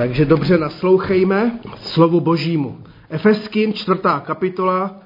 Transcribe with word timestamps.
Takže 0.00 0.24
dobře 0.24 0.58
naslouchejme 0.58 1.60
slovu 1.76 2.20
Božímu. 2.20 2.78
Efeským 3.10 3.72
čtvrtá 3.72 4.20
kapitola, 4.20 4.96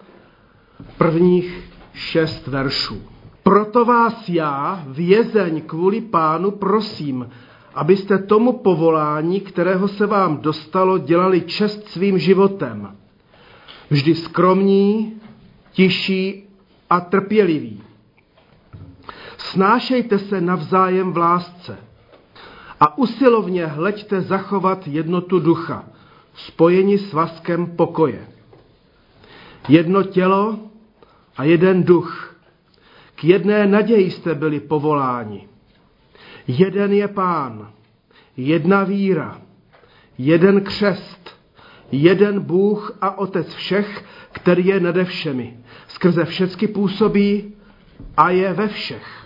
prvních 0.99 1.71
šest 1.95 2.47
veršů. 2.47 3.03
Proto 3.43 3.85
vás 3.85 4.29
já, 4.29 4.85
vězeň 4.87 5.61
kvůli 5.61 6.01
pánu, 6.01 6.51
prosím, 6.51 7.29
abyste 7.75 8.19
tomu 8.19 8.53
povolání, 8.53 9.41
kterého 9.41 9.89
se 9.89 10.07
vám 10.07 10.39
dostalo, 10.39 10.99
dělali 10.99 11.41
čest 11.41 11.89
svým 11.89 12.19
životem. 12.19 12.97
Vždy 13.91 14.15
skromní, 14.15 15.13
tiší 15.73 16.49
a 16.91 17.01
trpěliví. 17.01 17.83
Snášejte 19.39 20.19
se 20.19 20.41
navzájem 20.41 21.13
v 21.13 21.17
lásce 21.17 21.84
a 22.81 22.99
usilovně 22.99 23.67
hleďte 23.67 24.21
zachovat 24.21 24.87
jednotu 24.87 25.39
ducha, 25.39 25.85
spojení 26.35 26.99
s 26.99 27.13
vaskem 27.13 27.67
pokoje. 27.67 28.27
Jedno 29.69 30.03
tělo 30.03 30.59
a 31.37 31.45
jeden 31.45 31.85
duch. 31.85 32.37
K 33.15 33.25
jedné 33.25 33.67
naději 33.67 34.11
jste 34.11 34.35
byli 34.35 34.61
povoláni. 34.61 35.49
Jeden 36.49 36.93
je 36.93 37.09
pán, 37.09 37.71
jedna 38.37 38.85
víra, 38.85 39.41
jeden 40.19 40.61
křest, 40.61 41.37
jeden 41.93 42.41
Bůh 42.41 42.97
a 43.01 43.19
Otec 43.19 43.55
všech, 43.55 44.05
který 44.33 44.67
je 44.67 44.81
nade 44.81 45.05
všemi. 45.05 45.59
Skrze 45.89 46.25
všecky 46.25 46.69
působí 46.69 47.55
a 48.17 48.31
je 48.31 48.53
ve 48.53 48.69
všech. 48.69 49.24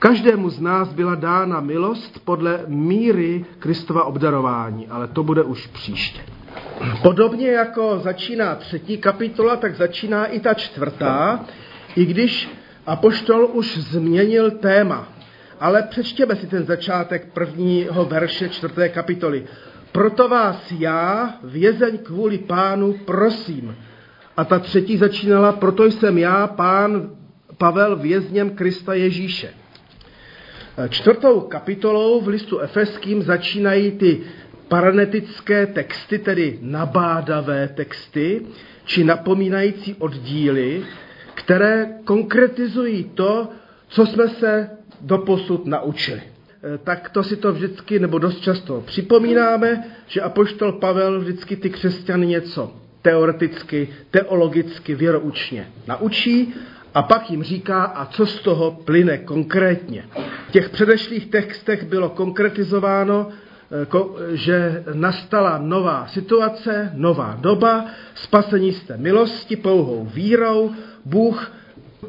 Každému 0.00 0.50
z 0.50 0.60
nás 0.60 0.92
byla 0.92 1.14
dána 1.14 1.60
milost 1.60 2.24
podle 2.24 2.60
míry 2.66 3.44
Kristova 3.58 4.04
obdarování, 4.04 4.88
ale 4.88 5.08
to 5.08 5.22
bude 5.22 5.42
už 5.42 5.66
příště. 5.66 6.20
Podobně 7.02 7.50
jako 7.50 7.98
začíná 7.98 8.54
třetí 8.54 8.98
kapitola, 8.98 9.56
tak 9.56 9.76
začíná 9.76 10.26
i 10.26 10.40
ta 10.40 10.54
čtvrtá, 10.54 11.44
i 11.96 12.04
když 12.04 12.50
Apoštol 12.86 13.50
už 13.52 13.78
změnil 13.78 14.50
téma. 14.50 15.08
Ale 15.60 15.82
přečtěme 15.82 16.36
si 16.36 16.46
ten 16.46 16.64
začátek 16.64 17.32
prvního 17.32 18.04
verše 18.04 18.48
čtvrté 18.48 18.88
kapitoly. 18.88 19.44
Proto 19.92 20.28
vás 20.28 20.72
já, 20.78 21.34
vězeň 21.44 21.98
kvůli 21.98 22.38
pánu, 22.38 22.92
prosím. 23.04 23.76
A 24.36 24.44
ta 24.44 24.58
třetí 24.58 24.96
začínala, 24.96 25.52
proto 25.52 25.84
jsem 25.84 26.18
já, 26.18 26.46
pán 26.46 27.10
Pavel, 27.58 27.96
vězněm 27.96 28.50
Krista 28.50 28.94
Ježíše. 28.94 29.59
Čtvrtou 30.88 31.40
kapitolou 31.40 32.20
v 32.20 32.28
listu 32.28 32.58
Efeským 32.58 33.22
začínají 33.22 33.90
ty 33.90 34.20
paranetické 34.68 35.66
texty, 35.66 36.18
tedy 36.18 36.58
nabádavé 36.62 37.68
texty, 37.68 38.46
či 38.84 39.04
napomínající 39.04 39.94
oddíly, 39.98 40.82
které 41.34 41.86
konkretizují 42.04 43.04
to, 43.04 43.48
co 43.88 44.06
jsme 44.06 44.28
se 44.28 44.70
doposud 45.00 45.66
naučili. 45.66 46.22
E, 46.74 46.78
tak 46.78 47.10
to 47.10 47.22
si 47.22 47.36
to 47.36 47.52
vždycky, 47.52 47.98
nebo 47.98 48.18
dost 48.18 48.40
často 48.40 48.80
připomínáme, 48.86 49.84
že 50.06 50.20
apoštol 50.20 50.72
Pavel 50.72 51.20
vždycky 51.20 51.56
ty 51.56 51.70
křesťany 51.70 52.26
něco 52.26 52.72
teoreticky, 53.02 53.88
teologicky, 54.10 54.94
věroučně 54.94 55.68
naučí 55.86 56.54
a 56.94 57.02
pak 57.02 57.30
jim 57.30 57.42
říká, 57.42 57.84
a 57.84 58.06
co 58.06 58.26
z 58.26 58.38
toho 58.38 58.70
plyne 58.84 59.18
konkrétně. 59.18 60.04
V 60.48 60.52
těch 60.52 60.68
předešlých 60.68 61.26
textech 61.26 61.84
bylo 61.84 62.08
konkretizováno, 62.08 63.28
eh, 63.28 64.36
že 64.36 64.84
nastala 64.94 65.58
nová 65.58 66.06
situace, 66.06 66.92
nová 66.94 67.38
doba, 67.40 67.86
spasení 68.14 68.72
jste 68.72 68.96
milosti 68.96 69.56
pouhou 69.56 70.04
vírou, 70.14 70.70
Bůh 71.04 71.52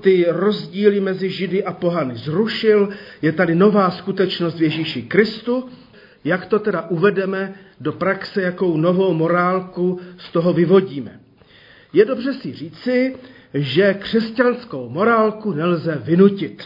ty 0.01 0.25
rozdíly 0.29 0.99
mezi 0.99 1.29
Židy 1.29 1.63
a 1.63 1.73
pohany 1.73 2.15
zrušil, 2.15 2.89
je 3.21 3.31
tady 3.31 3.55
nová 3.55 3.91
skutečnost 3.91 4.55
v 4.55 4.61
Ježíši 4.61 5.01
Kristu, 5.01 5.69
jak 6.23 6.45
to 6.45 6.59
teda 6.59 6.81
uvedeme 6.81 7.53
do 7.79 7.91
praxe, 7.91 8.41
jakou 8.41 8.77
novou 8.77 9.13
morálku 9.13 9.99
z 10.17 10.31
toho 10.31 10.53
vyvodíme. 10.53 11.19
Je 11.93 12.05
dobře 12.05 12.33
si 12.33 12.53
říci, 12.53 13.15
že 13.53 13.93
křesťanskou 13.93 14.89
morálku 14.89 15.53
nelze 15.53 16.01
vynutit. 16.03 16.63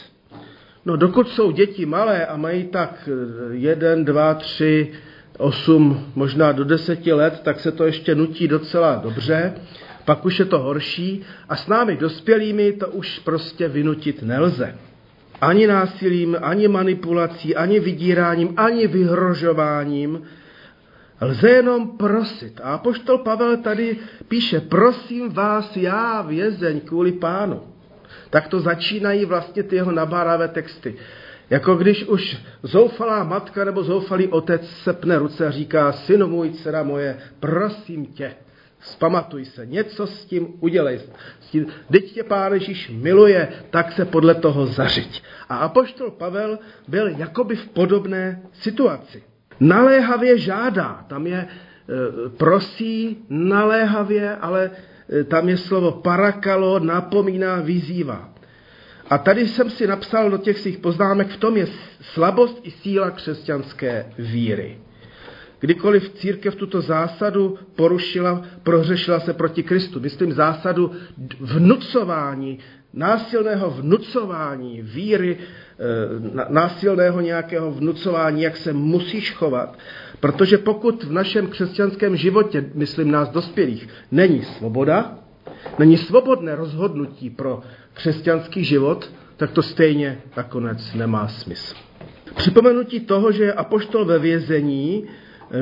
No 0.85 0.97
dokud 0.97 1.29
jsou 1.29 1.51
děti 1.51 1.85
malé 1.85 2.25
a 2.25 2.37
mají 2.37 2.63
tak 2.63 3.09
eh, 3.11 3.55
jeden, 3.55 4.05
dva, 4.05 4.33
tři, 4.33 4.91
osm, 5.37 6.11
možná 6.15 6.51
do 6.51 6.63
deseti 6.63 7.13
let, 7.13 7.41
tak 7.43 7.59
se 7.59 7.71
to 7.71 7.85
ještě 7.85 8.15
nutí 8.15 8.47
docela 8.47 8.95
dobře, 8.95 9.53
pak 10.05 10.25
už 10.25 10.39
je 10.39 10.45
to 10.45 10.59
horší 10.59 11.21
a 11.49 11.55
s 11.55 11.67
námi 11.67 11.95
dospělými 11.97 12.71
to 12.73 12.87
už 12.87 13.19
prostě 13.19 13.67
vynutit 13.67 14.23
nelze. 14.23 14.75
Ani 15.41 15.67
násilím, 15.67 16.37
ani 16.41 16.67
manipulací, 16.67 17.55
ani 17.55 17.79
vydíráním, 17.79 18.53
ani 18.57 18.87
vyhrožováním, 18.87 20.21
Lze 21.21 21.49
jenom 21.49 21.97
prosit. 21.97 22.61
A 22.63 22.77
poštol 22.77 23.17
Pavel 23.17 23.57
tady 23.57 23.97
píše, 24.27 24.61
prosím 24.61 25.29
vás, 25.29 25.77
já 25.77 26.21
vězeň 26.21 26.79
kvůli 26.79 27.11
pánu. 27.11 27.61
Tak 28.29 28.47
to 28.47 28.59
začínají 28.59 29.25
vlastně 29.25 29.63
ty 29.63 29.75
jeho 29.75 29.91
nabáravé 29.91 30.47
texty. 30.47 30.95
Jako 31.49 31.75
když 31.75 32.03
už 32.03 32.37
zoufalá 32.63 33.23
matka 33.23 33.63
nebo 33.63 33.83
zoufalý 33.83 34.27
otec 34.27 34.69
sepne 34.69 35.19
ruce 35.19 35.47
a 35.47 35.51
říká, 35.51 35.91
synu 35.91 36.27
můj, 36.27 36.49
dcera 36.49 36.83
moje, 36.83 37.17
prosím 37.39 38.05
tě, 38.05 38.35
Spamatuj 38.79 39.45
se, 39.45 39.65
něco 39.65 40.07
s 40.07 40.25
tím 40.25 40.47
udělej. 40.59 40.99
S 41.39 41.49
tím, 41.49 41.67
teď 41.91 42.11
tě 42.11 42.23
Pán 42.23 42.53
Ježíš 42.53 42.91
miluje, 42.93 43.47
tak 43.69 43.91
se 43.91 44.05
podle 44.05 44.35
toho 44.35 44.65
zařiď. 44.65 45.23
A 45.49 45.57
apoštol 45.57 46.11
Pavel 46.11 46.59
byl 46.87 47.07
jakoby 47.07 47.55
v 47.55 47.67
podobné 47.67 48.41
situaci. 48.53 49.23
Naléhavě 49.59 50.37
žádá, 50.37 51.05
tam 51.07 51.27
je 51.27 51.37
e, 51.37 51.47
prosí 52.29 53.17
naléhavě, 53.29 54.35
ale 54.35 54.71
e, 55.19 55.23
tam 55.23 55.49
je 55.49 55.57
slovo 55.57 55.91
parakalo, 55.91 56.79
napomíná, 56.79 57.55
vyzývá. 57.55 58.29
A 59.09 59.17
tady 59.17 59.47
jsem 59.47 59.69
si 59.69 59.87
napsal 59.87 60.29
do 60.29 60.37
těch 60.37 60.59
svých 60.59 60.77
poznámek, 60.77 61.27
v 61.27 61.37
tom 61.37 61.57
je 61.57 61.67
slabost 62.01 62.59
i 62.63 62.71
síla 62.71 63.11
křesťanské 63.11 64.05
víry. 64.17 64.77
Kdykoliv 65.59 66.09
církev 66.09 66.55
tuto 66.55 66.81
zásadu 66.81 67.57
porušila, 67.75 68.41
prohřešila 68.63 69.19
se 69.19 69.33
proti 69.33 69.63
Kristu. 69.63 69.99
Myslím 69.99 70.33
zásadu 70.33 70.91
vnucování, 71.39 72.59
násilného 72.93 73.69
vnucování 73.69 74.81
víry, 74.81 75.37
násilného 76.49 77.21
nějakého 77.21 77.71
vnucování, 77.71 78.41
jak 78.41 78.57
se 78.57 78.73
musíš 78.73 79.31
chovat. 79.33 79.77
Protože 80.19 80.57
pokud 80.57 81.03
v 81.03 81.11
našem 81.11 81.47
křesťanském 81.47 82.15
životě, 82.15 82.65
myslím 82.73 83.11
nás 83.11 83.29
dospělých, 83.29 83.89
není 84.11 84.43
svoboda, 84.43 85.19
není 85.79 85.97
svobodné 85.97 86.55
rozhodnutí 86.55 87.29
pro 87.29 87.59
křesťanský 87.93 88.63
život, 88.63 89.11
tak 89.37 89.51
to 89.51 89.61
stejně 89.61 90.21
nakonec 90.37 90.93
nemá 90.93 91.27
smysl. 91.27 91.75
Připomenutí 92.35 92.99
toho, 92.99 93.31
že 93.31 93.43
je 93.43 93.53
apoštol 93.53 94.05
ve 94.05 94.19
vězení, 94.19 95.07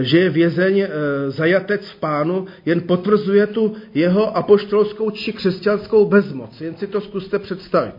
že 0.02 0.20
je 0.20 0.30
vězeň 0.30 0.80
eh, 0.80 0.90
zajatec 1.32 1.90
v 1.90 2.00
pánu, 2.00 2.46
jen 2.66 2.82
potvrzuje 2.82 3.48
tu 3.48 3.76
jeho 3.94 4.38
apoštolskou 4.38 5.12
či 5.12 5.34
křesťanskou 5.34 6.06
bezmoc. 6.06 6.62
Jen 6.62 6.76
si 6.76 6.88
to 6.88 7.02
zkuste 7.02 7.40
představit. 7.40 7.96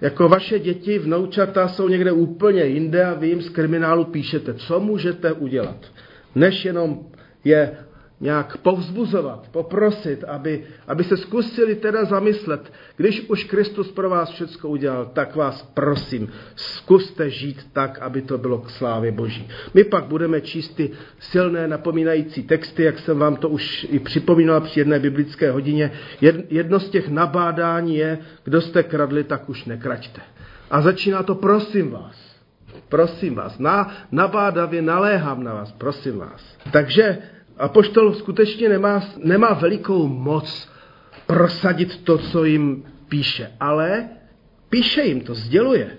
Jako 0.00 0.28
vaše 0.28 0.58
děti, 0.58 0.98
vnoučata 0.98 1.68
jsou 1.68 1.88
někde 1.88 2.12
úplně 2.12 2.64
jinde 2.64 3.04
a 3.04 3.14
vy 3.14 3.28
jim 3.28 3.42
z 3.42 3.48
kriminálu 3.48 4.04
píšete, 4.04 4.54
co 4.54 4.80
můžete 4.80 5.32
udělat, 5.32 5.86
než 6.34 6.64
jenom 6.64 7.00
je 7.44 7.76
nějak 8.20 8.56
povzbuzovat, 8.56 9.48
poprosit, 9.50 10.24
aby, 10.24 10.64
aby 10.88 11.04
se 11.04 11.16
zkusili 11.16 11.74
teda 11.74 12.04
zamyslet, 12.04 12.72
když 12.96 13.28
už 13.28 13.44
Kristus 13.44 13.92
pro 13.92 14.10
vás 14.10 14.30
všechno 14.30 14.70
udělal, 14.70 15.06
tak 15.06 15.36
vás 15.36 15.62
prosím, 15.74 16.32
zkuste 16.56 17.30
žít 17.30 17.66
tak, 17.72 17.98
aby 17.98 18.22
to 18.22 18.38
bylo 18.38 18.58
k 18.58 18.70
slávě 18.70 19.12
Boží. 19.12 19.48
My 19.74 19.84
pak 19.84 20.04
budeme 20.04 20.40
číst 20.40 20.68
ty 20.68 20.90
silné 21.18 21.68
napomínající 21.68 22.42
texty, 22.42 22.82
jak 22.82 22.98
jsem 22.98 23.18
vám 23.18 23.36
to 23.36 23.48
už 23.48 23.86
i 23.90 23.98
připomínal 23.98 24.60
při 24.60 24.80
jedné 24.80 24.98
biblické 24.98 25.50
hodině. 25.50 25.92
Jedno 26.50 26.80
z 26.80 26.88
těch 26.88 27.08
nabádání 27.08 27.96
je, 27.96 28.18
kdo 28.44 28.60
jste 28.60 28.82
kradli, 28.82 29.24
tak 29.24 29.48
už 29.48 29.64
nekraťte. 29.64 30.20
A 30.70 30.80
začíná 30.80 31.22
to, 31.22 31.34
prosím 31.34 31.90
vás, 31.90 32.36
prosím 32.88 33.34
vás, 33.34 33.58
na, 33.58 33.94
nabádavě 34.12 34.82
naléhám 34.82 35.44
na 35.44 35.54
vás, 35.54 35.72
prosím 35.72 36.18
vás. 36.18 36.56
Takže 36.72 37.18
Apoštol 37.58 38.14
skutečně 38.14 38.68
nemá, 38.68 39.02
nemá 39.24 39.52
velikou 39.52 40.08
moc 40.08 40.68
prosadit 41.26 42.04
to, 42.04 42.18
co 42.18 42.44
jim 42.44 42.84
píše, 43.08 43.50
ale 43.60 44.08
píše 44.70 45.02
jim 45.02 45.20
to, 45.20 45.34
sděluje. 45.34 45.90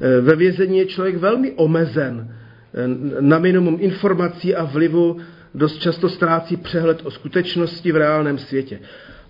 E, 0.00 0.20
ve 0.20 0.36
vězení 0.36 0.78
je 0.78 0.86
člověk 0.86 1.16
velmi 1.16 1.52
omezen 1.52 2.36
na 3.20 3.38
minimum 3.38 3.78
informací 3.80 4.54
a 4.54 4.64
vlivu 4.64 5.20
dost 5.54 5.78
často 5.78 6.08
ztrácí 6.08 6.56
přehled 6.56 7.00
o 7.04 7.10
skutečnosti 7.10 7.92
v 7.92 7.96
reálném 7.96 8.38
světě. 8.38 8.80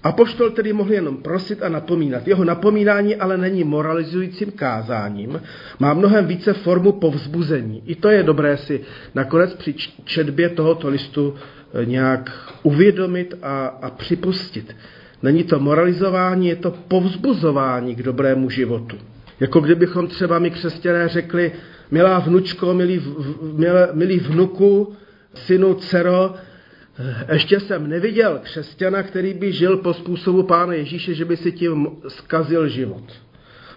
Apoštol 0.02 0.50
tedy 0.50 0.72
mohl 0.72 0.92
jenom 0.92 1.16
prosit 1.16 1.62
a 1.62 1.68
napomínat. 1.68 2.28
Jeho 2.28 2.44
napomínání 2.44 3.16
ale 3.16 3.38
není 3.38 3.64
moralizujícím 3.64 4.50
kázáním, 4.50 5.40
má 5.78 5.94
mnohem 5.94 6.26
více 6.26 6.52
formu 6.52 6.92
povzbuzení. 6.92 7.82
I 7.86 7.94
to 7.94 8.08
je 8.08 8.22
dobré 8.22 8.56
si 8.56 8.80
nakonec 9.14 9.54
při 9.54 9.74
četbě 10.04 10.48
tohoto 10.48 10.88
listu 10.88 11.34
eh, 11.34 11.84
nějak 11.86 12.30
uvědomit 12.62 13.34
a, 13.42 13.66
a 13.66 13.90
připustit. 13.90 14.76
Není 15.22 15.44
to 15.44 15.60
moralizování, 15.60 16.48
je 16.48 16.56
to 16.56 16.70
povzbuzování 16.88 17.94
k 17.94 18.02
dobrému 18.02 18.50
životu. 18.50 18.96
Jako 19.40 19.60
kdybychom 19.60 20.06
třeba 20.06 20.38
my 20.38 20.50
křesťané 20.50 21.08
řekli, 21.08 21.52
milá 21.90 22.18
vnučko, 22.18 22.74
milý, 22.74 23.02
milý, 23.52 23.78
milý 23.92 24.18
vnuku, 24.18 24.94
synu, 25.34 25.74
dcero, 25.74 26.34
ještě 27.32 27.60
jsem 27.60 27.88
neviděl 27.88 28.40
křesťana, 28.42 29.02
který 29.02 29.34
by 29.34 29.52
žil 29.52 29.76
po 29.76 29.94
způsobu 29.94 30.42
Pána 30.42 30.74
Ježíše, 30.74 31.14
že 31.14 31.24
by 31.24 31.36
si 31.36 31.52
tím 31.52 31.88
zkazil 32.08 32.68
život. 32.68 33.04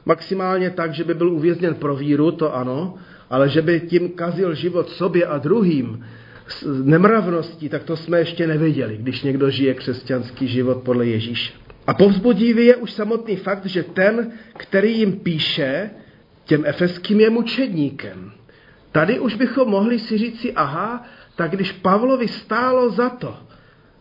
Maximálně 0.06 0.70
tak, 0.70 0.94
že 0.94 1.04
by 1.04 1.14
byl 1.14 1.34
uvězněn 1.34 1.76
pro 1.76 1.96
víru, 1.96 2.32
to 2.32 2.56
ano, 2.56 2.98
ale 3.30 3.50
že 3.50 3.62
by 3.62 3.80
tím 3.80 4.10
kazil 4.10 4.54
život 4.54 4.90
sobě 4.90 5.26
a 5.26 5.38
druhým 5.38 6.06
s 6.48 6.84
nemravností, 6.84 7.70
tak 7.70 7.84
to 7.84 7.98
jsme 7.98 8.20
ještě 8.20 8.48
neviděli, 8.48 8.98
když 8.98 9.24
někdo 9.24 9.50
žije 9.50 9.74
křesťanský 9.74 10.48
život 10.48 10.84
podle 10.84 11.06
Ježíše. 11.06 11.54
A 11.88 11.94
povzbudivý 11.94 12.66
je 12.66 12.76
už 12.76 12.92
samotný 12.92 13.36
fakt, 13.36 13.66
že 13.66 13.84
ten, 13.84 14.32
který 14.58 14.98
jim 14.98 15.12
píše, 15.12 15.90
těm 16.46 16.64
efeským 16.66 17.20
je 17.20 17.30
mučedníkem. 17.30 18.32
Tady 18.92 19.20
už 19.20 19.36
bychom 19.36 19.70
mohli 19.70 20.00
si 20.00 20.18
říci, 20.18 20.54
aha, 20.54 21.06
tak 21.36 21.52
když 21.52 21.72
Pavlovi 21.72 22.28
stálo 22.28 22.90
za 22.90 23.10
to, 23.10 23.36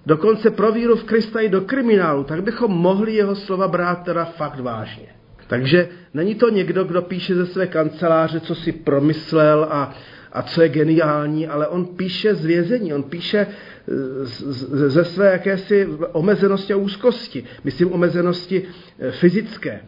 dokonce 0.06 0.50
pro 0.50 0.72
víru 0.72 0.96
v 0.96 1.04
Krista 1.04 1.40
i 1.40 1.48
do 1.48 1.60
kriminálu, 1.60 2.24
tak 2.24 2.42
bychom 2.42 2.70
mohli 2.70 3.14
jeho 3.14 3.36
slova 3.36 3.68
brát 3.68 4.04
teda 4.04 4.24
fakt 4.24 4.60
vážně. 4.60 5.06
Takže 5.46 5.88
není 6.14 6.34
to 6.34 6.48
někdo, 6.48 6.84
kdo 6.84 7.02
píše 7.02 7.34
ze 7.34 7.46
své 7.46 7.66
kanceláře, 7.66 8.40
co 8.40 8.54
si 8.54 8.72
promyslel 8.72 9.66
a, 9.70 9.94
a 10.32 10.42
co 10.42 10.62
je 10.62 10.68
geniální, 10.68 11.48
ale 11.48 11.68
on 11.68 11.86
píše 11.86 12.34
z 12.34 12.44
vězení, 12.44 12.94
on 12.94 13.02
píše 13.02 13.46
ze 14.88 15.04
své 15.04 15.32
jakési 15.32 15.88
omezenosti 16.12 16.72
a 16.72 16.76
úzkosti, 16.76 17.44
myslím 17.64 17.92
omezenosti 17.92 18.62
eh, 18.98 19.10
fyzické. 19.10 19.80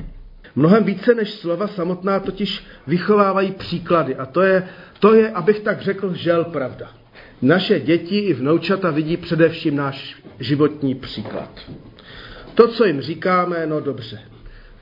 Mnohem 0.56 0.84
více 0.84 1.14
než 1.14 1.31
slova 1.31 1.66
samotná 1.66 2.20
totiž 2.20 2.64
vychovávají 2.87 3.52
příklady 3.52 4.16
a 4.16 4.26
to 4.26 4.43
je, 4.43 4.69
to 5.00 5.14
je 5.14 5.31
abych 5.31 5.60
tak 5.60 5.81
řekl, 5.81 6.14
žel 6.14 6.44
pravda. 6.44 6.90
Naše 7.43 7.81
děti 7.81 8.19
i 8.19 8.35
vnoučata 8.35 8.91
vidí 8.91 9.17
především 9.17 9.77
náš 9.77 10.17
životní 10.38 10.94
příklad. 10.94 11.71
To, 12.55 12.69
co 12.69 12.85
jim 12.85 13.00
říkáme, 13.00 13.67
no 13.67 13.81
dobře. 13.81 14.21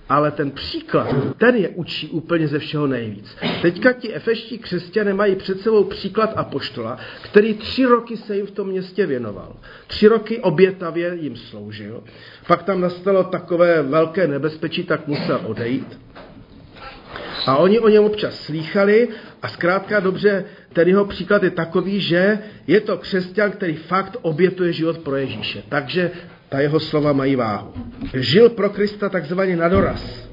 Ale 0.08 0.30
ten 0.30 0.50
příklad, 0.50 1.14
ten 1.38 1.56
je 1.56 1.68
učí 1.68 2.08
úplně 2.08 2.48
ze 2.48 2.58
všeho 2.58 2.86
nejvíc. 2.86 3.36
Teďka 3.62 3.92
ti 3.92 4.14
efeští 4.14 4.58
křesťané 4.58 5.14
mají 5.14 5.36
před 5.36 5.60
sebou 5.60 5.84
příklad 5.84 6.32
apoštola, 6.36 6.98
který 7.22 7.54
tři 7.54 7.84
roky 7.84 8.16
se 8.16 8.36
jim 8.36 8.46
v 8.46 8.50
tom 8.50 8.68
městě 8.68 9.06
věnoval. 9.06 9.56
Tři 9.86 10.08
roky 10.08 10.38
obětavě 10.38 11.16
jim 11.20 11.36
sloužil. 11.36 12.02
Pak 12.46 12.62
tam 12.62 12.80
nastalo 12.80 13.24
takové 13.24 13.82
velké 13.82 14.26
nebezpečí, 14.26 14.84
tak 14.84 15.06
musel 15.08 15.40
odejít. 15.44 15.98
A 17.46 17.56
oni 17.56 17.78
o 17.78 17.88
něm 17.88 18.04
občas 18.04 18.34
slýchali 18.40 19.08
a 19.42 19.48
zkrátka 19.48 20.00
dobře, 20.00 20.44
ten 20.72 20.88
jeho 20.88 21.04
příklad 21.04 21.42
je 21.42 21.50
takový, 21.50 22.00
že 22.00 22.38
je 22.66 22.80
to 22.80 22.98
křesťan, 22.98 23.50
který 23.50 23.74
fakt 23.74 24.16
obětuje 24.22 24.72
život 24.72 24.98
pro 24.98 25.16
Ježíše. 25.16 25.62
Takže 25.68 26.10
ta 26.48 26.60
jeho 26.60 26.80
slova 26.80 27.12
mají 27.12 27.36
váhu. 27.36 27.72
Žil 28.14 28.48
pro 28.48 28.70
Krista 28.70 29.08
takzvaně 29.08 29.56
na 29.56 29.68
doraz. 29.68 30.28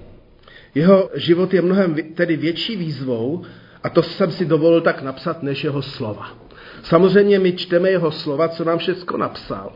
Jeho 0.76 1.10
život 1.14 1.54
je 1.54 1.62
mnohem 1.62 1.96
tedy 2.16 2.38
větší 2.38 2.76
výzvou 2.76 3.44
a 3.84 3.90
to 3.90 4.04
jsem 4.04 4.32
si 4.32 4.46
dovolil 4.46 4.82
tak 4.82 5.02
napsat, 5.02 5.44
než 5.44 5.64
jeho 5.64 5.82
slova. 5.82 6.38
Samozřejmě 6.84 7.40
my 7.40 7.54
čteme 7.54 7.90
jeho 7.90 8.12
slova, 8.12 8.48
co 8.50 8.64
nám 8.64 8.78
všechno 8.78 9.18
napsal. 9.18 9.74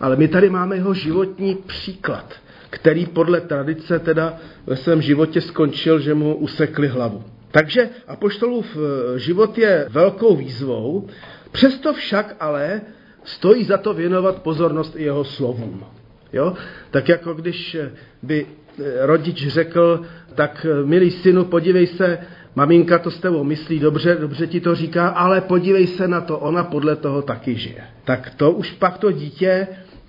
Ale 0.00 0.16
my 0.16 0.28
tady 0.28 0.50
máme 0.50 0.76
jeho 0.76 0.94
životní 0.94 1.54
příklad 1.54 2.34
který 2.74 3.06
podle 3.06 3.40
tradice 3.40 3.98
teda 3.98 4.36
ve 4.66 4.76
svém 4.76 5.02
životě 5.02 5.40
skončil, 5.40 6.00
že 6.00 6.14
mu 6.14 6.34
usekli 6.34 6.88
hlavu. 6.88 7.24
Takže 7.50 7.88
apoštolův 8.08 8.76
eh, 8.76 9.18
život 9.18 9.58
je 9.58 9.86
velkou 9.90 10.36
výzvou, 10.36 11.06
přesto 11.52 11.92
však 11.92 12.36
ale 12.40 12.80
stojí 13.24 13.64
za 13.64 13.76
to 13.78 13.94
věnovat 13.94 14.42
pozornost 14.42 14.96
i 14.96 15.02
jeho 15.02 15.24
slovům. 15.24 15.84
Jo? 16.32 16.54
Tak 16.90 17.08
jako 17.08 17.34
když 17.34 17.76
by 18.22 18.46
eh, 18.46 19.06
rodič 19.06 19.46
řekl, 19.46 20.02
tak 20.34 20.66
milý 20.84 21.10
synu, 21.10 21.44
podívej 21.44 21.86
se, 21.86 22.18
maminka 22.54 22.98
to 22.98 23.10
s 23.10 23.18
tebou 23.18 23.44
myslí 23.44 23.78
dobře, 23.78 24.16
dobře 24.20 24.46
ti 24.46 24.60
to 24.60 24.74
říká, 24.74 25.08
ale 25.08 25.40
podívej 25.40 25.86
se 25.86 26.08
na 26.08 26.20
to, 26.20 26.38
ona 26.38 26.64
podle 26.64 26.96
toho 26.96 27.22
taky 27.22 27.54
žije. 27.54 27.84
Tak 28.04 28.34
to 28.36 28.50
už 28.50 28.70
pak 28.70 28.98
to 28.98 29.12
dítě 29.12 29.66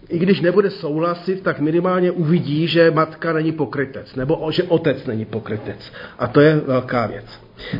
i 0.09 0.19
když 0.19 0.41
nebude 0.41 0.69
souhlasit, 0.69 1.41
tak 1.41 1.59
minimálně 1.59 2.11
uvidí, 2.11 2.67
že 2.67 2.91
matka 2.91 3.33
není 3.33 3.51
pokrytec, 3.51 4.15
nebo 4.15 4.51
že 4.51 4.63
otec 4.63 5.05
není 5.05 5.25
pokrytec. 5.25 5.91
A 6.19 6.27
to 6.27 6.41
je 6.41 6.55
velká 6.55 7.07
věc. 7.07 7.25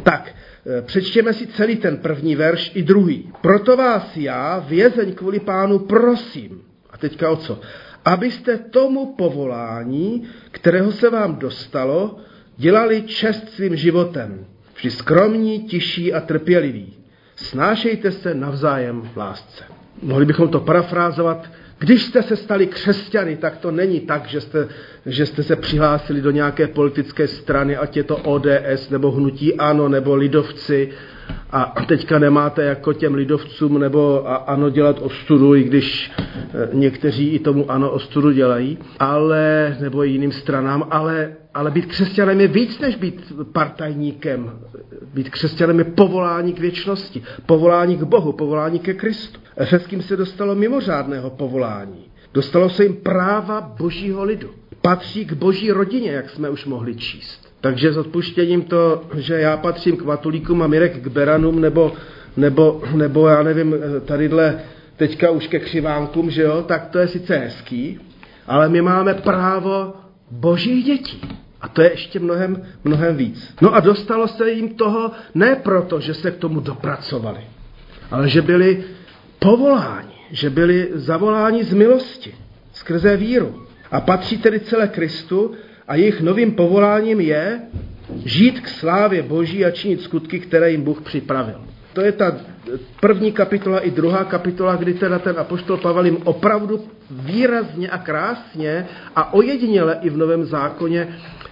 Tak, 0.04 0.36
e, 0.78 0.82
přečtěme 0.82 1.34
si 1.34 1.48
celý 1.48 1.76
ten 1.76 1.98
první 1.98 2.36
verš 2.36 2.72
i 2.76 2.84
druhý. 2.84 3.34
Proto 3.42 3.78
vás 3.78 4.18
já, 4.18 4.60
vězeň 4.60 5.14
kvůli 5.14 5.40
pánu, 5.40 5.80
prosím. 5.80 6.62
A 6.90 6.98
teďka 6.98 7.30
o 7.30 7.36
co? 7.36 7.60
Abyste 8.06 8.58
tomu 8.58 9.14
povolání, 9.16 10.24
kterého 10.52 10.92
se 10.92 11.10
vám 11.10 11.36
dostalo, 11.36 12.18
dělali 12.58 13.02
čest 13.02 13.50
svým 13.50 13.76
životem. 13.76 14.46
Vždy 14.76 14.92
skromní, 14.92 15.60
tiší 15.60 16.14
a 16.14 16.22
trpěliví. 16.22 16.94
Snášejte 17.36 18.12
se 18.12 18.34
navzájem 18.34 19.02
v 19.02 19.18
lásce. 19.18 19.64
Mohli 20.02 20.26
bychom 20.26 20.50
to 20.50 20.60
parafrázovat 20.60 21.50
když 21.86 22.04
jste 22.04 22.24
se 22.24 22.36
stali 22.36 22.68
křesťany, 22.68 23.38
tak 23.38 23.58
to 23.58 23.72
není 23.72 24.00
tak, 24.00 24.26
že 24.28 24.42
jste, 24.42 24.68
že 25.06 25.26
jste 25.26 25.44
se 25.44 25.56
přihlásili 25.56 26.22
do 26.22 26.32
nějaké 26.32 26.68
politické 26.68 27.28
strany, 27.28 27.78
ať 27.78 27.98
je 27.98 28.04
to 28.04 28.18
ODS, 28.18 28.90
nebo 28.90 29.12
Hnutí 29.12 29.54
Ano, 29.54 29.90
nebo 29.90 30.16
Lidovci, 30.16 30.90
a 31.52 31.86
teďka 31.88 32.20
nemáte 32.20 32.64
jako 32.64 32.94
těm 32.94 33.14
lidovcům 33.16 33.80
nebo 33.80 34.24
ano 34.50 34.70
dělat 34.70 35.00
ostudu, 35.02 35.56
i 35.56 35.64
když 35.64 36.12
e, 36.18 36.70
někteří 36.74 37.30
i 37.30 37.40
tomu 37.40 37.72
ano 37.72 37.92
ostudu 37.92 38.32
dělají, 38.32 38.78
ale, 39.00 39.78
nebo 39.80 40.04
jiným 40.04 40.32
stranám, 40.32 40.88
ale, 40.92 41.34
ale 41.56 41.72
být 41.72 41.86
křesťanem 41.86 42.42
je 42.42 42.48
víc 42.48 42.80
než 42.80 42.96
být 42.96 43.34
partajníkem. 43.52 44.60
Být 45.14 45.30
křesťanem 45.30 45.80
je 45.80 45.86
povolání 45.86 46.54
k 46.54 46.60
věčnosti, 46.60 47.24
povolání 47.46 47.98
k 47.98 48.04
Bohu, 48.04 48.32
povolání 48.32 48.80
ke 48.80 48.94
Kristu. 48.94 49.40
Efeským 49.58 50.02
se 50.02 50.18
dostalo 50.18 50.56
mimořádného 50.56 51.30
povolání. 51.30 52.06
Dostalo 52.34 52.70
se 52.70 52.84
jim 52.84 52.96
práva 52.96 53.62
božího 53.62 54.24
lidu. 54.24 54.50
Patří 54.82 55.26
k 55.26 55.34
boží 55.34 55.72
rodině, 55.72 56.12
jak 56.12 56.30
jsme 56.30 56.50
už 56.50 56.66
mohli 56.66 56.96
číst. 56.96 57.48
Takže 57.62 57.94
s 57.94 57.98
odpuštěním 57.98 58.62
to, 58.62 59.04
že 59.16 59.34
já 59.40 59.58
patřím 59.58 59.98
k 59.98 60.06
Matulíkům 60.06 60.62
a 60.62 60.68
Mirek 60.68 61.00
k 61.00 61.08
Beranům, 61.08 61.62
nebo, 61.62 61.94
nebo, 62.38 62.82
nebo 62.96 63.28
já 63.28 63.44
nevím, 63.44 63.76
tadyhle 64.06 64.60
teďka 64.98 65.32
už 65.32 65.48
ke 65.48 65.60
křivánkům, 65.60 66.30
že 66.30 66.42
jo, 66.42 66.64
tak 66.68 66.90
to 66.90 67.00
je 67.00 67.08
sice 67.08 67.38
hezký, 67.38 68.00
ale 68.48 68.70
my 68.70 68.82
máme 68.82 69.14
právo 69.14 69.94
božích 70.32 70.86
dětí. 70.86 71.45
A 71.66 71.68
to 71.68 71.82
je 71.82 71.92
ještě 71.92 72.20
mnohem, 72.20 72.62
mnohem 72.84 73.18
víc. 73.18 73.56
No 73.62 73.74
a 73.74 73.80
dostalo 73.80 74.28
se 74.28 74.52
jim 74.52 74.70
toho 74.70 75.12
ne 75.36 75.56
proto, 75.56 76.00
že 76.00 76.14
se 76.14 76.32
k 76.32 76.38
tomu 76.38 76.60
dopracovali, 76.60 77.42
ale 78.12 78.30
že 78.30 78.42
byli 78.42 78.84
povoláni, 79.40 80.14
že 80.32 80.50
byli 80.50 80.90
zavoláni 80.94 81.64
z 81.64 81.74
milosti, 81.74 82.36
skrze 82.74 83.18
víru. 83.18 83.66
A 83.92 84.02
patří 84.02 84.38
tedy 84.38 84.60
celé 84.60 84.88
Kristu 84.88 85.52
a 85.88 85.96
jejich 85.96 86.22
novým 86.22 86.52
povoláním 86.52 87.20
je 87.20 87.62
žít 88.26 88.60
k 88.60 88.68
slávě 88.68 89.24
Boží 89.24 89.66
a 89.66 89.72
činit 89.72 90.02
skutky, 90.02 90.40
které 90.40 90.72
jim 90.72 90.82
Bůh 90.82 91.02
připravil. 91.02 91.62
To 91.94 92.02
je 92.02 92.12
ta 92.12 92.38
první 93.00 93.32
kapitola 93.32 93.80
i 93.80 93.92
druhá 93.92 94.24
kapitola, 94.24 94.76
kdy 94.76 94.94
teda 94.94 95.20
ten 95.20 95.40
apoštol 95.40 95.78
Pavel 95.78 96.06
jim 96.06 96.18
opravdu 96.24 96.86
výrazně 97.10 97.90
a 97.90 97.98
krásně 97.98 98.88
a 99.16 99.34
ojediněle 99.34 99.98
i 100.02 100.10
v 100.10 100.18
Novém 100.18 100.46
zákoně 100.46 101.08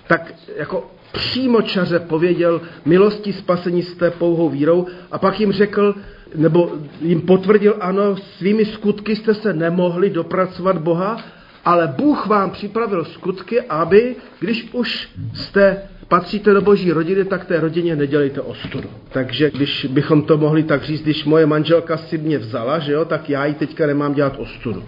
tak 0.08 0.34
jako 0.58 0.92
přímočaře 1.12 2.00
pověděl 2.00 2.62
milosti 2.86 3.34
spasení 3.34 3.84
té 3.84 4.12
pouhou 4.12 4.50
vírou 4.50 4.88
a 5.12 5.18
pak 5.18 5.40
jim 5.40 5.52
řekl, 5.52 5.96
nebo 6.36 6.72
jim 7.02 7.22
potvrdil, 7.22 7.76
ano, 7.80 8.16
svými 8.16 8.66
skutky 8.66 9.16
jste 9.16 9.34
se 9.34 9.54
nemohli 9.54 10.10
dopracovat 10.10 10.78
Boha, 10.78 11.18
ale 11.66 11.88
Bůh 11.98 12.28
vám 12.28 12.52
připravil 12.52 13.06
skutky, 13.06 13.62
aby, 13.62 14.16
když 14.40 14.70
už 14.74 15.10
jste 15.34 15.82
patříte 16.08 16.54
do 16.54 16.62
boží 16.62 16.92
rodiny, 16.92 17.26
tak 17.26 17.46
té 17.46 17.60
rodině 17.60 17.96
nedělejte 17.96 18.42
ostudu. 18.42 18.90
Takže 19.10 19.52
když 19.52 19.86
bychom 19.86 20.22
to 20.22 20.38
mohli 20.38 20.64
tak 20.64 20.84
říct, 20.84 21.02
když 21.02 21.26
moje 21.26 21.46
manželka 21.46 21.98
si 21.98 22.18
mě 22.18 22.38
vzala, 22.38 22.80
že 22.80 22.92
jo, 22.92 23.06
tak 23.06 23.30
já 23.30 23.46
ji 23.46 23.54
teďka 23.54 23.88
nemám 23.88 24.14
dělat 24.14 24.36
ostudu. 24.38 24.84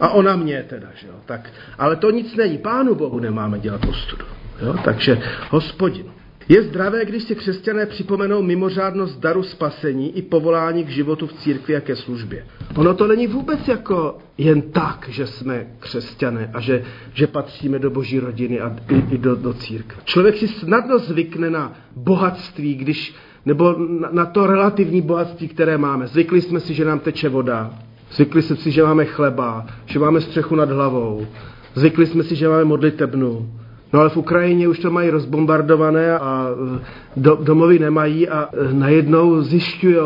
A 0.00 0.08
ona 0.08 0.36
mě 0.36 0.64
teda, 0.68 0.88
že 0.94 1.06
jo. 1.06 1.14
Tak, 1.26 1.50
ale 1.78 1.96
to 1.96 2.10
nic 2.10 2.36
není. 2.36 2.58
Pánu 2.58 2.94
Bohu 2.94 3.20
nemáme 3.20 3.58
dělat 3.58 3.84
ostudu. 3.84 4.24
Jo? 4.60 4.74
Takže 4.84 5.22
hospodin. 5.50 6.06
Je 6.48 6.62
zdravé, 6.62 7.04
když 7.04 7.22
si 7.22 7.34
křesťané 7.34 7.86
připomenou 7.86 8.42
mimořádnost 8.42 9.20
daru 9.20 9.42
spasení 9.42 10.16
i 10.16 10.22
povolání 10.22 10.84
k 10.84 10.88
životu 10.88 11.26
v 11.26 11.32
církvi 11.32 11.76
a 11.76 11.80
ke 11.80 11.96
službě. 11.96 12.46
Ono 12.76 12.94
to 12.94 13.06
není 13.06 13.26
vůbec 13.26 13.68
jako 13.68 14.18
jen 14.38 14.62
tak, 14.62 15.06
že 15.08 15.26
jsme 15.26 15.66
křesťané 15.78 16.50
a 16.54 16.60
že, 16.60 16.84
že 17.14 17.26
patříme 17.26 17.78
do 17.78 17.90
boží 17.90 18.18
rodiny 18.18 18.60
a 18.60 18.76
i, 18.88 19.14
i 19.14 19.18
do, 19.18 19.36
do 19.36 19.52
církve. 19.52 20.02
Člověk 20.04 20.36
si 20.36 20.48
snadno 20.48 20.98
zvykne 20.98 21.50
na 21.50 21.72
bohatství, 21.96 22.74
když, 22.74 23.14
nebo 23.46 23.76
na, 23.78 24.08
na 24.12 24.26
to 24.26 24.46
relativní 24.46 25.00
bohatství, 25.00 25.48
které 25.48 25.78
máme. 25.78 26.06
Zvykli 26.06 26.40
jsme 26.40 26.60
si, 26.60 26.74
že 26.74 26.84
nám 26.84 26.98
teče 26.98 27.28
voda, 27.28 27.70
zvykli 28.12 28.42
jsme 28.42 28.56
si, 28.56 28.70
že 28.70 28.82
máme 28.82 29.04
chleba, 29.04 29.66
že 29.86 29.98
máme 29.98 30.20
střechu 30.20 30.56
nad 30.56 30.70
hlavou, 30.70 31.26
zvykli 31.74 32.06
jsme 32.06 32.22
si, 32.22 32.36
že 32.36 32.48
máme 32.48 32.64
modlitebnu, 32.64 33.61
No 33.92 34.00
ale 34.00 34.10
v 34.10 34.16
Ukrajině 34.16 34.68
už 34.68 34.78
to 34.78 34.90
mají 34.90 35.10
rozbombardované 35.10 36.18
a 36.18 36.48
e, 36.76 36.80
do, 37.16 37.36
domovy 37.36 37.78
nemají 37.78 38.28
a 38.28 38.48
e, 38.52 38.74
najednou 38.74 39.42
zjišťují, 39.42 39.96
e, 39.96 40.00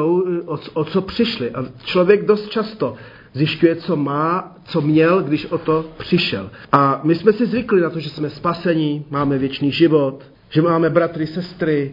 o, 0.47 0.59
o 0.75 0.85
co 0.85 1.03
přišli. 1.03 1.51
A 1.51 1.65
člověk 1.85 2.27
dost 2.27 2.49
často 2.49 2.95
zjišťuje, 3.33 3.77
co 3.77 3.97
má, 3.97 4.57
co 4.65 4.81
měl, 4.81 5.23
když 5.23 5.47
o 5.47 5.59
to 5.59 5.85
přišel. 5.99 6.51
A 6.73 7.01
my 7.05 7.15
jsme 7.15 7.33
si 7.33 7.47
zvykli 7.47 7.81
na 7.81 7.91
to, 7.91 8.01
že 8.01 8.11
jsme 8.11 8.31
spasení, 8.31 9.05
máme 9.11 9.39
věčný 9.39 9.71
život, 9.73 10.25
že 10.51 10.63
máme 10.63 10.91
bratry, 10.91 11.27
sestry, 11.27 11.93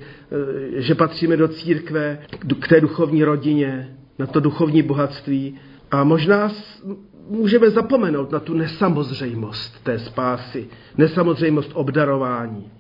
že 0.75 0.95
patříme 0.95 1.37
do 1.37 1.47
církve, 1.47 2.19
k 2.59 2.67
té 2.67 2.81
duchovní 2.81 3.23
rodině, 3.23 3.97
na 4.19 4.25
to 4.27 4.39
duchovní 4.39 4.81
bohatství. 4.81 5.55
A 5.93 6.03
možná 6.03 6.51
můžeme 7.29 7.69
zapomenout 7.69 8.31
na 8.31 8.39
tu 8.39 8.53
nesamozřejmost 8.53 9.83
té 9.83 9.99
spásy, 9.99 10.67
nesamozřejmost 10.97 11.71
obdarování, 11.73 12.71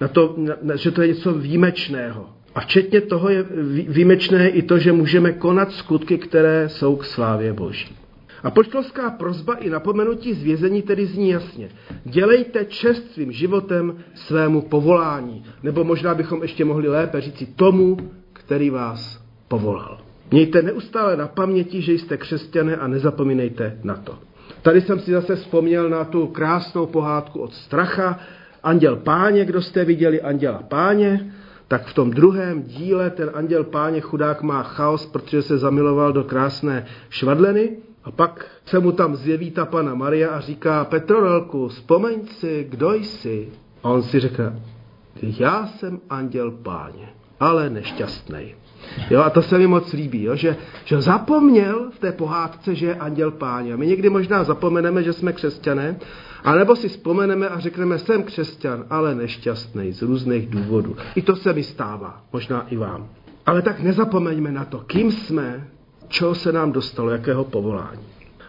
na 0.00 0.08
to, 0.08 0.36
na, 0.62 0.76
že 0.76 0.90
to 0.90 1.02
je 1.02 1.08
něco 1.08 1.32
výjimečného. 1.32 2.28
A 2.54 2.60
včetně 2.60 3.00
toho 3.00 3.28
je 3.28 3.44
výjimečné 3.88 4.48
i 4.48 4.62
to, 4.62 4.78
že 4.78 4.92
můžeme 4.92 5.32
konat 5.32 5.72
skutky, 5.72 6.18
které 6.18 6.68
jsou 6.68 6.96
k 6.96 7.04
slávě 7.04 7.52
Boží. 7.52 7.96
A 8.42 8.50
poštolská 8.50 9.10
prozba 9.10 9.54
i 9.54 9.70
napomenutí 9.70 10.34
zvězení 10.34 10.82
tedy 10.82 11.06
zní 11.06 11.28
jasně. 11.28 11.68
Dělejte 12.04 12.64
čest 12.64 13.12
svým 13.12 13.32
životem 13.32 13.98
svému 14.14 14.62
povolání. 14.62 15.44
Nebo 15.62 15.84
možná 15.84 16.14
bychom 16.14 16.42
ještě 16.42 16.64
mohli 16.64 16.88
lépe 16.88 17.20
říci 17.20 17.46
tomu, 17.46 17.96
který 18.32 18.70
vás 18.70 19.24
povolal. 19.48 20.07
Mějte 20.30 20.62
neustále 20.62 21.16
na 21.16 21.28
paměti, 21.28 21.82
že 21.82 21.92
jste 21.92 22.16
křesťané 22.16 22.76
a 22.76 22.86
nezapomínejte 22.86 23.78
na 23.84 23.94
to. 23.96 24.18
Tady 24.62 24.80
jsem 24.80 25.00
si 25.00 25.12
zase 25.12 25.36
vzpomněl 25.36 25.88
na 25.88 26.04
tu 26.04 26.26
krásnou 26.26 26.86
pohádku 26.86 27.40
od 27.40 27.54
Stracha, 27.54 28.18
Anděl 28.62 28.96
páně, 28.96 29.44
kdo 29.44 29.62
jste 29.62 29.84
viděli 29.84 30.22
Anděla 30.22 30.62
páně, 30.68 31.32
tak 31.68 31.86
v 31.86 31.94
tom 31.94 32.10
druhém 32.10 32.62
díle 32.62 33.10
ten 33.10 33.30
anděl 33.34 33.64
páně 33.64 34.00
chudák 34.00 34.42
má 34.42 34.62
chaos, 34.62 35.06
protože 35.06 35.42
se 35.42 35.58
zamiloval 35.58 36.12
do 36.12 36.24
krásné 36.24 36.86
švadleny 37.10 37.76
a 38.04 38.10
pak 38.10 38.46
se 38.66 38.78
mu 38.78 38.92
tam 38.92 39.16
zjeví 39.16 39.50
ta 39.50 39.64
pana 39.64 39.94
Maria 39.94 40.30
a 40.30 40.40
říká 40.40 40.84
Petrorelku, 40.84 41.68
vzpomeň 41.68 42.26
si, 42.26 42.66
kdo 42.70 42.92
jsi. 42.92 43.48
A 43.82 43.88
on 43.90 44.02
si 44.02 44.20
říká, 44.20 44.54
já 45.22 45.66
jsem 45.66 46.00
anděl 46.10 46.50
páně, 46.50 47.08
ale 47.40 47.70
nešťastný. 47.70 48.54
Jo, 49.10 49.20
a 49.20 49.30
to 49.30 49.42
se 49.42 49.58
mi 49.58 49.66
moc 49.66 49.92
líbí, 49.92 50.22
jo, 50.22 50.36
že, 50.36 50.56
že 50.84 51.00
zapomněl 51.00 51.90
v 51.94 51.98
té 51.98 52.12
pohádce, 52.12 52.74
že 52.74 52.86
je 52.86 52.94
anděl 52.94 53.30
páně. 53.30 53.76
My 53.76 53.86
někdy 53.86 54.10
možná 54.10 54.44
zapomeneme, 54.44 55.02
že 55.02 55.12
jsme 55.12 55.32
křesťané, 55.32 55.96
anebo 56.44 56.76
si 56.76 56.88
vzpomeneme 56.88 57.48
a 57.48 57.58
řekneme, 57.58 57.98
jsem 57.98 58.22
křesťan, 58.22 58.84
ale 58.90 59.14
nešťastný 59.14 59.92
z 59.92 60.02
různých 60.02 60.48
důvodů. 60.48 60.96
I 61.14 61.22
to 61.22 61.36
se 61.36 61.52
mi 61.52 61.62
stává, 61.62 62.22
možná 62.32 62.66
i 62.68 62.76
vám. 62.76 63.08
Ale 63.46 63.62
tak 63.62 63.80
nezapomeňme 63.80 64.52
na 64.52 64.64
to, 64.64 64.78
kým 64.78 65.12
jsme, 65.12 65.68
čeho 66.08 66.34
se 66.34 66.52
nám 66.52 66.72
dostalo, 66.72 67.10
jakého 67.10 67.44
povolání. 67.44 68.02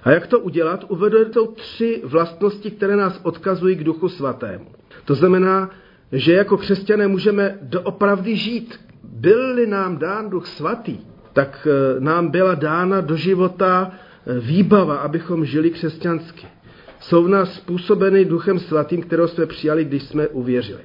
A 0.03 0.11
jak 0.11 0.27
to 0.27 0.39
udělat? 0.39 0.85
Uvedu 0.87 1.29
to 1.29 1.47
tři 1.47 2.01
vlastnosti, 2.05 2.71
které 2.71 2.95
nás 2.95 3.19
odkazují 3.23 3.75
k 3.75 3.83
Duchu 3.83 4.09
Svatému. 4.09 4.65
To 5.05 5.15
znamená, 5.15 5.69
že 6.11 6.33
jako 6.33 6.57
křesťané 6.57 7.07
můžeme 7.07 7.57
doopravdy 7.61 8.37
žít 8.37 8.79
byl-li 9.03 9.67
nám 9.67 9.97
dán 9.97 10.29
Duch 10.29 10.47
Svatý, 10.47 10.97
tak 11.33 11.67
eh, 11.71 11.99
nám 11.99 12.27
byla 12.27 12.55
dána 12.55 13.01
do 13.01 13.15
života 13.15 13.91
eh, 13.91 14.39
výbava, 14.39 14.97
abychom 14.97 15.45
žili 15.45 15.69
křesťansky. 15.69 16.47
Jsou 16.99 17.23
v 17.23 17.29
nás 17.29 17.53
způsobeny 17.53 18.25
Duchem 18.25 18.59
Svatým, 18.59 19.01
kterého 19.01 19.27
jsme 19.27 19.45
přijali, 19.45 19.85
když 19.85 20.03
jsme 20.03 20.27
uvěřili. 20.27 20.81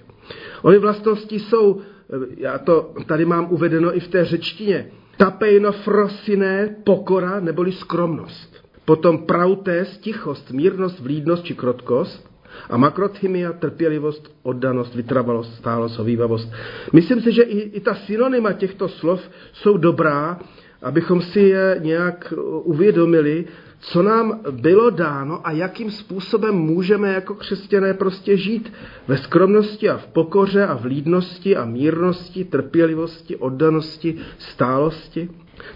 Ony 0.62 0.78
vlastnosti 0.78 1.38
jsou, 1.40 1.80
eh, 1.80 2.16
já 2.36 2.58
to 2.58 2.94
tady 3.06 3.24
mám 3.24 3.46
uvedeno 3.50 3.96
i 3.96 4.00
v 4.00 4.08
té 4.08 4.24
řečtině, 4.24 4.90
tapejno 5.16 5.72
frosiné, 5.72 6.76
pokora 6.84 7.40
neboli 7.40 7.72
skromnost. 7.72 8.64
Potom 8.84 9.18
prautés, 9.18 9.98
tichost, 9.98 10.50
mírnost, 10.50 11.00
vlídnost 11.00 11.44
či 11.44 11.54
krotkost. 11.54 12.33
A 12.70 12.76
makrothymia, 12.76 13.52
trpělivost, 13.52 14.36
oddanost, 14.42 14.94
vytrvalost, 14.94 15.54
stálost, 15.54 15.98
ovývavost. 15.98 16.52
Myslím 16.92 17.20
si, 17.20 17.32
že 17.32 17.42
i, 17.42 17.58
i 17.58 17.80
ta 17.80 17.94
synonyma 17.94 18.52
těchto 18.52 18.88
slov 18.88 19.30
jsou 19.52 19.76
dobrá, 19.76 20.38
abychom 20.82 21.22
si 21.22 21.40
je 21.40 21.76
nějak 21.82 22.34
uvědomili, 22.62 23.44
co 23.80 24.02
nám 24.02 24.40
bylo 24.50 24.90
dáno 24.90 25.46
a 25.46 25.50
jakým 25.50 25.90
způsobem 25.90 26.54
můžeme 26.54 27.12
jako 27.12 27.34
křesťané 27.34 27.94
prostě 27.94 28.36
žít 28.36 28.72
ve 29.08 29.18
skromnosti 29.18 29.88
a 29.88 29.96
v 29.96 30.06
pokoře 30.06 30.66
a 30.66 30.74
v 30.74 30.84
lídnosti 30.84 31.56
a 31.56 31.64
mírnosti, 31.64 32.44
trpělivosti, 32.44 33.36
oddanosti, 33.36 34.16
stálosti. 34.38 35.28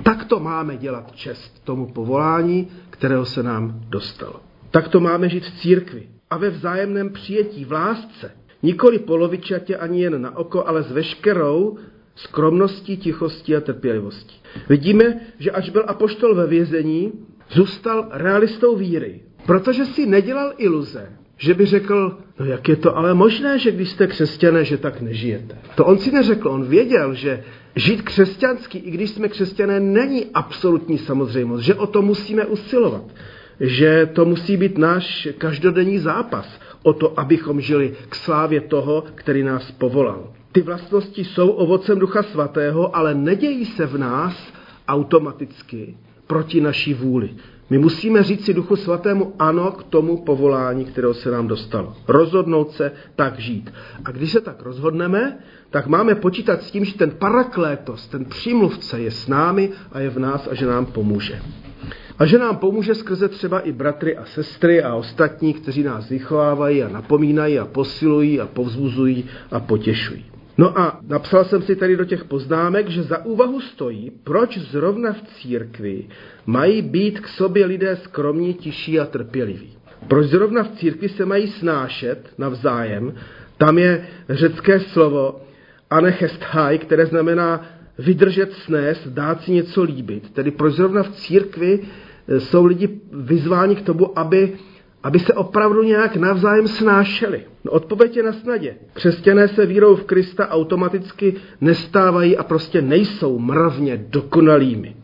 Tak 0.03 0.25
to 0.25 0.41
máme 0.41 0.77
dělat 0.77 1.13
čest 1.13 1.65
tomu 1.65 1.87
povolání, 1.93 2.69
kterého 2.91 3.25
se 3.25 3.43
nám 3.43 3.81
dostalo. 3.89 4.41
Tak 4.71 4.89
to 4.89 5.01
máme 5.01 5.29
žít 5.29 5.45
v 5.45 5.61
církvi 5.61 6.18
a 6.31 6.39
ve 6.39 6.51
vzájemném 6.51 7.13
přijetí, 7.13 7.65
v 7.65 7.73
lásce. 7.73 8.33
Nikoli 8.63 8.99
polovičatě 8.99 9.77
ani 9.77 10.03
jen 10.03 10.23
na 10.23 10.37
oko, 10.37 10.69
ale 10.69 10.83
s 10.83 10.93
veškerou 10.93 11.79
skromností, 12.15 12.97
tichostí 12.97 13.57
a 13.57 13.61
trpělivostí. 13.61 14.37
Vidíme, 14.69 15.21
že 15.39 15.51
až 15.51 15.71
byl 15.71 15.85
apoštol 15.87 16.35
ve 16.35 16.47
vězení, 16.47 17.13
zůstal 17.51 18.09
realistou 18.11 18.77
víry, 18.77 19.21
protože 19.47 19.85
si 19.85 20.07
nedělal 20.07 20.53
iluze, 20.57 21.13
že 21.37 21.55
by 21.55 21.67
řekl, 21.67 22.19
no 22.39 22.47
jak 22.47 22.69
je 22.69 22.77
to 22.77 22.97
ale 22.97 23.15
možné, 23.15 23.59
že 23.59 23.71
když 23.71 23.91
jste 23.91 24.07
křesťané, 24.07 24.65
že 24.65 24.79
tak 24.79 25.01
nežijete. 25.01 25.59
To 25.75 25.85
on 25.85 25.99
si 25.99 26.13
neřekl, 26.13 26.49
on 26.49 26.65
věděl, 26.65 27.15
že 27.15 27.45
žít 27.77 28.03
křesťansky, 28.03 28.79
i 28.79 28.91
když 28.91 29.11
jsme 29.11 29.29
křesťané, 29.29 29.81
není 29.81 30.27
absolutní 30.35 30.99
samozřejmost, 30.99 31.65
že 31.65 31.75
o 31.75 31.87
to 31.87 32.03
musíme 32.03 32.47
usilovat 32.47 33.05
že 33.61 34.09
to 34.13 34.25
musí 34.25 34.57
být 34.57 34.79
náš 34.79 35.29
každodenní 35.39 35.99
zápas 35.99 36.61
o 36.83 36.93
to, 36.93 37.21
abychom 37.21 37.61
žili 37.61 37.95
k 38.09 38.15
slávě 38.15 38.61
toho, 38.61 39.05
který 39.15 39.43
nás 39.43 39.71
povolal. 39.71 40.33
Ty 40.53 40.63
vlastnosti 40.63 41.25
jsou 41.25 41.51
ovocem 41.51 41.99
Ducha 41.99 42.23
Svatého, 42.23 42.97
ale 42.97 43.15
nedějí 43.15 43.65
se 43.65 43.87
v 43.87 43.99
nás 43.99 44.53
automaticky 44.89 45.97
proti 46.27 46.61
naší 46.61 46.95
vůli. 46.95 47.31
My 47.71 47.79
musíme 47.79 48.23
říct 48.23 48.45
si 48.45 48.55
Duchu 48.55 48.77
Svatému 48.77 49.35
ano 49.39 49.73
k 49.73 49.83
tomu 49.83 50.17
povolání, 50.17 50.85
kterého 50.85 51.15
se 51.15 51.31
nám 51.31 51.49
dostalo. 51.49 51.97
Rozhodnout 52.09 52.71
se 52.71 52.93
tak 53.17 53.39
žít. 53.39 53.73
A 54.05 54.11
když 54.11 54.33
se 54.33 54.41
tak 54.41 54.63
rozhodneme, 54.63 55.39
tak 55.71 55.87
máme 55.87 56.15
počítat 56.15 56.63
s 56.63 56.71
tím, 56.71 56.85
že 56.85 56.95
ten 56.95 57.11
paraklétos, 57.11 58.09
ten 58.09 58.25
přímluvce 58.25 59.01
je 59.01 59.11
s 59.11 59.29
námi 59.29 59.71
a 59.93 60.01
je 60.01 60.11
v 60.11 60.19
nás 60.19 60.49
a 60.51 60.55
že 60.55 60.67
nám 60.67 60.87
pomůže. 60.87 61.43
A 62.19 62.27
že 62.27 62.39
nám 62.39 62.57
pomůže 62.57 62.95
skrze 62.95 63.29
třeba 63.29 63.61
i 63.61 63.73
bratry 63.73 64.17
a 64.17 64.25
sestry 64.25 64.83
a 64.83 64.95
ostatní, 64.95 65.55
kteří 65.55 65.83
nás 65.83 66.09
vychovávají 66.09 66.83
a 66.83 66.89
napomínají 66.89 67.59
a 67.59 67.65
posilují 67.65 68.41
a 68.41 68.47
povzbuzují 68.47 69.25
a 69.51 69.61
potěšují. 69.61 70.25
No 70.59 70.79
a 70.79 71.01
napsal 71.09 71.45
jsem 71.45 71.63
si 71.63 71.77
tady 71.77 71.97
do 71.97 72.05
těch 72.05 72.25
poznámek, 72.25 72.89
že 72.89 73.03
za 73.03 73.25
úvahu 73.25 73.61
stojí, 73.61 74.13
proč 74.25 74.59
zrovna 74.59 75.13
v 75.13 75.23
církvi 75.23 76.07
mají 76.47 76.83
být 76.83 77.21
k 77.21 77.29
sobě 77.29 77.67
lidé 77.67 77.97
skromní, 77.97 78.55
tiší 78.55 79.01
a 79.01 79.07
trpěliví. 79.07 79.77
Proč 80.09 80.27
zrovna 80.27 80.63
v 80.63 80.71
církvi 80.71 81.09
se 81.09 81.27
mají 81.27 81.47
snášet 81.47 82.29
navzájem? 82.39 83.15
Tam 83.59 83.79
je 83.79 84.07
řecké 84.29 84.81
slovo 84.81 85.41
anechesthai, 85.91 86.79
které 86.79 87.07
znamená 87.07 87.67
vydržet 87.99 88.53
snést, 88.53 89.09
dát 89.09 89.43
si 89.43 89.53
něco 89.53 89.83
líbit. 89.83 90.31
Tedy 90.33 90.51
proč 90.51 90.75
zrovna 90.75 91.03
v 91.03 91.11
církvi 91.11 91.81
jsou 92.39 92.65
lidi 92.65 93.01
vyzváni 93.13 93.77
k 93.77 93.83
tomu, 93.83 94.19
aby, 94.19 94.53
aby 95.03 95.19
se 95.19 95.33
opravdu 95.35 95.83
nějak 95.83 96.17
navzájem 96.17 96.69
snášeli. 96.69 97.41
No, 97.65 97.73
odpověď 97.73 98.17
je 98.17 98.23
na 98.23 98.33
snadě. 98.33 98.75
Křesťané 98.93 99.49
se 99.49 99.67
vírou 99.67 99.97
v 99.97 100.05
Krista 100.05 100.49
automaticky 100.49 101.35
nestávají 101.61 102.37
a 102.37 102.43
prostě 102.43 102.83
nejsou 102.83 103.39
mravně 103.39 104.07
dokonalými. 104.09 104.97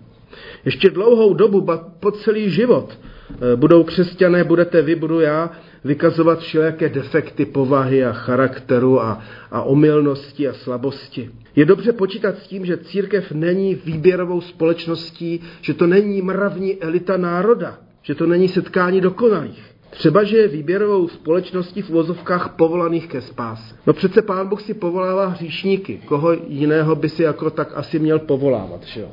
Ještě 0.65 0.91
dlouhou 0.91 1.35
dobu, 1.35 1.67
po 2.01 2.11
celý 2.11 2.51
život, 2.51 2.99
eh, 3.31 3.57
budou 3.57 3.85
křesťané, 3.85 4.45
budete 4.45 4.83
vy, 4.83 4.95
budu 4.95 5.21
já, 5.21 5.51
vykazovat 5.85 6.39
všelijaké 6.39 6.89
defekty 6.89 7.47
povahy 7.47 8.05
a 8.05 8.13
charakteru 8.13 9.03
a, 9.03 9.23
a 9.51 9.63
omylnosti 9.63 10.49
a 10.49 10.53
slabosti. 10.53 11.31
Je 11.57 11.65
dobře 11.65 11.93
počítat 11.93 12.39
s 12.39 12.47
tím, 12.47 12.67
že 12.67 12.77
církev 12.77 13.33
není 13.33 13.75
výběrovou 13.75 14.41
společností, 14.41 15.41
že 15.61 15.75
to 15.75 15.87
není 15.87 16.23
mravní 16.23 16.83
elita 16.83 17.17
národa, 17.17 17.79
že 18.03 18.15
to 18.15 18.27
není 18.27 18.49
setkání 18.49 19.01
dokonalých. 19.01 19.75
Třeba, 19.91 20.25
že 20.25 20.37
je 20.37 20.49
výběrovou 20.49 21.09
společností 21.09 21.83
v 21.83 21.91
vozovkách 21.91 22.55
povolaných 22.57 23.09
ke 23.09 23.21
spáse. 23.21 23.75
No 23.87 23.93
přece 23.93 24.23
pán 24.23 24.49
Bůh 24.49 24.63
si 24.63 24.75
povolává 24.75 25.27
hříšníky. 25.27 26.01
Koho 26.05 26.33
jiného 26.49 26.95
by 26.95 27.09
si 27.09 27.23
jako 27.23 27.51
tak 27.51 27.73
asi 27.75 27.99
měl 27.99 28.19
povolávat, 28.19 28.83
že 28.83 29.01
jo? 29.01 29.09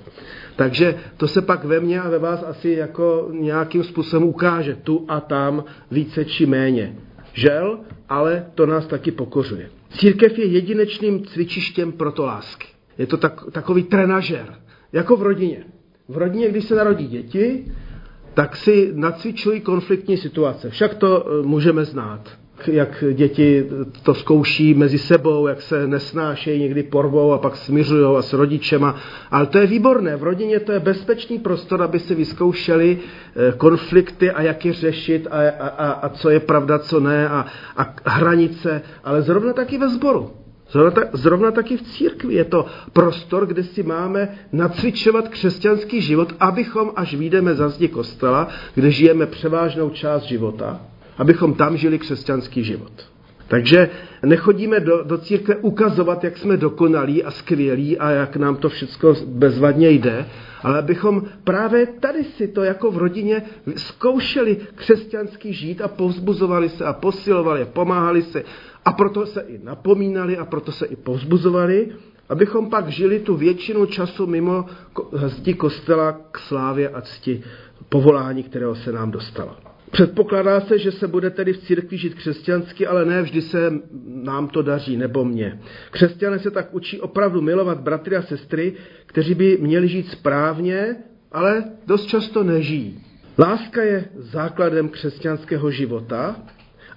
Takže 0.62 0.96
to 1.18 1.28
se 1.28 1.42
pak 1.42 1.64
ve 1.64 1.80
mně 1.80 2.02
a 2.02 2.10
ve 2.10 2.20
vás 2.20 2.44
asi 2.44 2.70
jako 2.70 3.30
nějakým 3.32 3.84
způsobem 3.84 4.28
ukáže 4.28 4.76
tu 4.76 5.06
a 5.08 5.20
tam 5.20 5.64
více 5.92 6.26
či 6.26 6.46
méně. 6.46 6.96
Žel, 7.34 7.80
ale 8.10 8.46
to 8.56 8.66
nás 8.66 8.88
taky 8.88 9.12
pokořuje. 9.12 9.70
Církev 9.90 10.40
je 10.40 10.46
jedinečným 10.46 11.26
cvičištěm 11.26 11.92
proto 11.92 12.26
lásky. 12.26 12.68
Je 12.98 13.08
to 13.08 13.18
tak, 13.18 13.42
takový 13.52 13.84
trenažer, 13.84 14.56
jako 14.94 15.16
v 15.16 15.22
rodině. 15.22 15.64
V 16.08 16.18
rodině, 16.18 16.50
když 16.50 16.66
se 16.66 16.76
narodí 16.76 17.08
děti, 17.08 17.66
tak 18.34 18.56
si 18.56 18.92
nacvičují 18.94 19.62
konfliktní 19.62 20.18
situace. 20.18 20.70
Však 20.70 20.94
to 20.94 21.26
e, 21.26 21.44
můžeme 21.48 21.86
znát. 21.86 22.38
Jak 22.68 23.04
děti 23.14 23.66
to 24.04 24.14
zkouší 24.14 24.74
mezi 24.74 24.98
sebou, 25.00 25.48
jak 25.48 25.62
se 25.62 25.88
nesnášejí, 25.88 26.62
někdy 26.62 26.84
porvou 26.84 27.32
a 27.32 27.38
pak 27.38 27.58
smiřují 27.58 28.18
a 28.18 28.22
s 28.22 28.34
rodičema. 28.34 28.96
Ale 29.32 29.46
to 29.46 29.58
je 29.58 29.68
výborné. 29.68 30.16
V 30.16 30.24
rodině 30.24 30.60
to 30.60 30.72
je 30.72 30.80
bezpečný 30.80 31.40
prostor, 31.40 31.82
aby 31.82 32.00
si 32.00 32.16
vyzkoušeli 32.16 32.98
e, 32.98 33.52
konflikty 33.52 34.32
a 34.32 34.42
jak 34.42 34.66
je 34.66 34.74
řešit 34.74 35.28
a, 35.32 35.50
a, 35.50 35.68
a, 35.68 35.92
a 35.92 36.10
co 36.10 36.30
je 36.30 36.40
pravda, 36.40 36.80
co 36.80 37.00
ne 37.00 37.30
a, 37.30 37.46
a 37.78 38.10
hranice. 38.10 38.82
Ale 39.04 39.22
zrovna 39.22 39.54
taky 39.54 39.78
ve 39.78 39.90
sboru. 39.90 40.32
Zrovna, 40.72 40.92
tak, 40.92 41.08
zrovna 41.14 41.52
taky 41.52 41.78
v 41.78 41.82
církvi 41.82 42.34
je 42.34 42.46
to 42.46 42.66
prostor, 42.94 43.46
kde 43.46 43.64
si 43.64 43.84
máme 43.84 44.38
nacvičovat 44.52 45.28
křesťanský 45.28 46.02
život, 46.02 46.34
abychom, 46.40 46.92
až 46.96 47.16
výjdeme 47.16 47.56
za 47.56 47.70
zdi 47.70 47.88
kostela, 47.88 48.48
kde 48.76 48.92
žijeme 48.92 49.26
převážnou 49.26 49.90
část 49.90 50.24
života, 50.24 50.82
abychom 51.22 51.54
tam 51.54 51.78
žili 51.78 52.00
křesťanský 52.00 52.64
život. 52.64 52.92
Takže 53.48 53.90
nechodíme 54.26 54.80
do, 54.80 55.04
do 55.04 55.18
církve 55.18 55.56
ukazovat, 55.56 56.24
jak 56.24 56.38
jsme 56.38 56.58
dokonalí 56.58 57.24
a 57.24 57.32
skvělí 57.32 57.98
a 57.98 58.10
jak 58.10 58.36
nám 58.36 58.56
to 58.56 58.70
všechno 58.70 59.14
bezvadně 59.26 59.90
jde, 59.90 60.26
ale 60.64 60.80
abychom 60.80 61.24
právě 61.44 61.86
tady 61.86 62.24
si 62.24 62.48
to 62.48 62.64
jako 62.64 62.92
v 62.92 62.98
rodině 62.98 63.44
zkoušeli 63.76 64.58
křesťanský 64.76 65.54
žít 65.54 65.82
a 65.82 65.88
povzbuzovali 65.88 66.70
se 66.70 66.86
a 66.86 66.94
posilovali 66.94 67.62
a 67.62 67.66
pomáhali 67.66 68.22
se 68.22 68.44
a 68.86 68.92
proto 68.92 69.26
se 69.26 69.42
i 69.42 69.60
napomínali 69.64 70.38
a 70.38 70.46
proto 70.46 70.72
se 70.72 70.86
i 70.86 70.96
povzbuzovali, 70.96 71.90
abychom 72.30 72.70
pak 72.70 72.90
žili 72.90 73.20
tu 73.20 73.36
většinu 73.36 73.86
času 73.86 74.28
mimo 74.28 74.66
zdi 75.26 75.54
kostela 75.54 76.18
k 76.32 76.40
slávě 76.40 76.90
a 76.90 77.02
cti 77.02 77.44
povolání, 77.90 78.44
kterého 78.44 78.76
se 78.76 78.92
nám 78.92 79.12
dostalo. 79.12 79.71
Předpokládá 79.92 80.62
se, 80.62 80.80
že 80.80 80.92
se 80.92 81.08
bude 81.08 81.30
tedy 81.30 81.54
v 81.54 81.58
církvi 81.58 81.98
žít 81.98 82.14
křesťansky, 82.14 82.88
ale 82.88 83.06
ne 83.06 83.22
vždy 83.22 83.42
se 83.42 83.74
nám 84.06 84.48
to 84.48 84.62
daří, 84.62 84.98
nebo 84.98 85.26
mě. 85.26 85.60
Křesťané 85.92 86.40
se 86.40 86.52
tak 86.52 86.74
učí 86.74 87.02
opravdu 87.02 87.42
milovat 87.42 87.80
bratry 87.80 88.16
a 88.16 88.22
sestry, 88.22 88.74
kteří 89.06 89.34
by 89.36 89.58
měli 89.62 89.88
žít 89.88 90.10
správně, 90.12 90.96
ale 91.32 91.64
dost 91.88 92.06
často 92.06 92.44
nežijí. 92.44 93.00
Láska 93.40 93.84
je 93.84 94.06
základem 94.18 94.90
křesťanského 94.90 95.72
života 95.72 96.36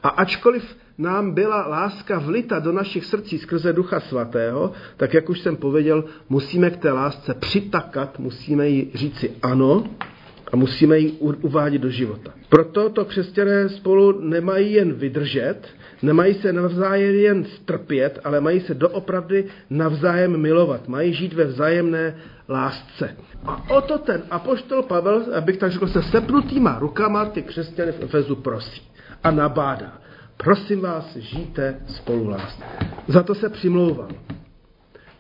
a 0.03 0.09
ačkoliv 0.09 0.77
nám 0.99 1.35
byla 1.35 1.67
láska 1.67 2.19
vlita 2.19 2.59
do 2.59 2.73
našich 2.73 3.05
srdcí 3.05 3.39
skrze 3.39 3.73
Ducha 3.73 4.01
Svatého, 4.01 4.73
tak 4.97 5.15
jak 5.15 5.29
už 5.29 5.41
jsem 5.41 5.57
pověděl, 5.57 6.05
musíme 6.29 6.71
k 6.71 6.77
té 6.77 6.93
lásce 6.93 7.35
přitakat, 7.35 8.19
musíme 8.19 8.69
jí 8.69 8.91
říci 8.95 9.33
ano 9.43 9.85
a 10.55 10.57
musíme 10.57 10.99
ji 10.99 11.11
uvádět 11.43 11.83
do 11.83 11.91
života. 11.91 12.31
Proto 12.49 12.91
to 12.91 13.05
křesťané 13.05 13.69
spolu 13.69 14.21
nemají 14.21 14.73
jen 14.73 14.93
vydržet, 14.93 15.59
nemají 16.03 16.35
se 16.35 16.53
navzájem 16.53 17.15
jen 17.15 17.45
strpět, 17.45 18.21
ale 18.25 18.41
mají 18.41 18.61
se 18.61 18.75
doopravdy 18.75 19.45
navzájem 19.71 20.37
milovat, 20.37 20.89
mají 20.89 21.15
žít 21.15 21.33
ve 21.33 21.45
vzájemné 21.45 22.17
lásce. 22.49 23.17
A 23.47 23.71
o 23.71 23.81
to 23.81 23.99
ten 23.99 24.23
apoštol 24.31 24.83
Pavel, 24.83 25.23
abych 25.35 25.57
tak 25.57 25.73
řekl, 25.73 25.87
se 25.87 26.03
sepnutýma 26.03 26.79
rukama 26.79 27.25
ty 27.25 27.43
křesťany 27.43 27.93
v 27.93 28.03
Efezu 28.03 28.37
prosí 28.37 28.83
a 29.25 29.31
nabádá. 29.31 29.99
Prosím 30.37 30.81
vás, 30.81 31.17
žijte 31.17 31.77
spolu 31.87 32.29
lásku. 32.29 32.63
Za 33.09 33.23
to 33.23 33.35
se 33.35 33.49
přimlouvám. 33.49 34.11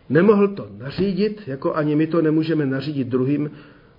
Nemohl 0.08 0.48
to 0.48 0.68
nařídit, 0.78 1.42
jako 1.46 1.74
ani 1.74 1.96
my 1.96 2.06
to 2.06 2.22
nemůžeme 2.22 2.66
nařídit 2.66 3.08
druhým. 3.08 3.50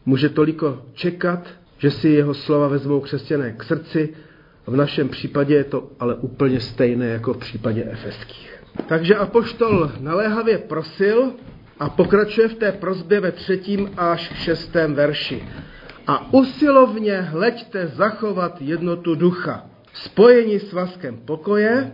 Může 0.05 0.29
toliko 0.29 0.81
čekat, 0.93 1.47
že 1.77 1.91
si 1.91 2.09
jeho 2.09 2.33
slova 2.33 2.67
vezmou 2.67 2.99
křesťané 2.99 3.51
k 3.51 3.63
srdci. 3.63 4.13
V 4.67 4.75
našem 4.75 5.09
případě 5.09 5.55
je 5.55 5.63
to 5.63 5.91
ale 5.99 6.15
úplně 6.15 6.59
stejné 6.59 7.05
jako 7.05 7.33
v 7.33 7.37
případě 7.37 7.85
efeských. 7.91 8.63
Takže 8.87 9.15
apoštol 9.15 9.91
naléhavě 9.99 10.57
prosil 10.57 11.33
a 11.79 11.89
pokračuje 11.89 12.47
v 12.47 12.55
té 12.55 12.71
prozbě 12.71 13.19
ve 13.19 13.31
třetím 13.31 13.91
až 13.97 14.31
šestém 14.35 14.93
verši. 14.93 15.43
A 16.07 16.33
usilovně 16.33 17.21
hleďte 17.21 17.87
zachovat 17.87 18.61
jednotu 18.61 19.15
ducha 19.15 19.65
spojení 19.95 20.59
s 20.59 20.69
svazkem 20.69 21.17
pokoje, 21.17 21.91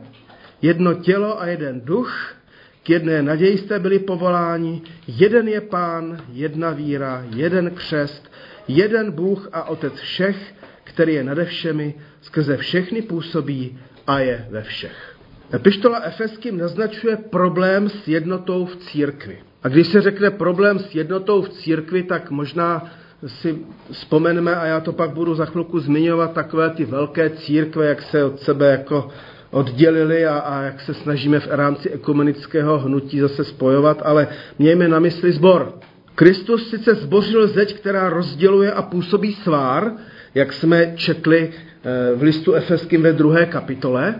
jedno 0.61 0.93
tělo 0.93 1.41
a 1.41 1.45
jeden 1.45 1.81
duch, 1.81 2.35
k 2.83 2.89
jedné 2.89 3.21
naději 3.21 3.57
jste 3.57 3.79
byli 3.79 3.99
povoláni, 3.99 4.81
jeden 5.07 5.47
je 5.47 5.61
pán, 5.61 6.23
jedna 6.33 6.71
víra, 6.71 7.25
jeden 7.35 7.71
křest, 7.71 8.31
jeden 8.67 9.11
Bůh 9.11 9.49
a 9.53 9.63
Otec 9.63 9.93
všech, 9.93 10.55
který 10.83 11.13
je 11.13 11.23
nade 11.23 11.45
všemi, 11.45 11.93
skrze 12.21 12.57
všechny 12.57 13.01
působí 13.01 13.79
a 14.07 14.19
je 14.19 14.47
ve 14.49 14.61
všech. 14.61 15.15
Epištola 15.53 15.99
Efeským 15.99 16.57
naznačuje 16.57 17.17
problém 17.17 17.89
s 17.89 18.07
jednotou 18.07 18.65
v 18.65 18.75
církvi. 18.75 19.39
A 19.63 19.67
když 19.67 19.87
se 19.87 20.01
řekne 20.01 20.31
problém 20.31 20.79
s 20.79 20.95
jednotou 20.95 21.41
v 21.41 21.49
církvi, 21.49 22.03
tak 22.03 22.31
možná 22.31 22.91
si 23.27 23.57
vzpomeneme, 23.91 24.55
a 24.55 24.65
já 24.65 24.79
to 24.79 24.93
pak 24.93 25.11
budu 25.11 25.35
za 25.35 25.45
chvilku 25.45 25.79
zmiňovat, 25.79 26.33
takové 26.33 26.69
ty 26.69 26.85
velké 26.85 27.29
církve, 27.29 27.85
jak 27.85 28.01
se 28.01 28.23
od 28.23 28.39
sebe 28.39 28.71
jako 28.71 29.09
oddělili 29.51 30.25
a, 30.25 30.39
a 30.39 30.61
jak 30.61 30.81
se 30.81 30.93
snažíme 30.93 31.39
v 31.39 31.47
rámci 31.49 31.89
ekumenického 31.89 32.79
hnutí 32.79 33.19
zase 33.19 33.43
spojovat, 33.43 34.01
ale 34.05 34.27
mějme 34.59 34.87
na 34.87 34.99
mysli 34.99 35.31
zbor. 35.31 35.73
Kristus 36.15 36.69
sice 36.69 36.95
zbořil 36.95 37.47
zeď, 37.47 37.73
která 37.73 38.09
rozděluje 38.09 38.71
a 38.71 38.81
působí 38.81 39.33
svár, 39.33 39.91
jak 40.35 40.53
jsme 40.53 40.93
četli 40.95 41.49
eh, 41.49 42.15
v 42.15 42.21
listu 42.21 42.53
Efeským 42.53 43.01
ve 43.01 43.13
druhé 43.13 43.45
kapitole, 43.45 44.15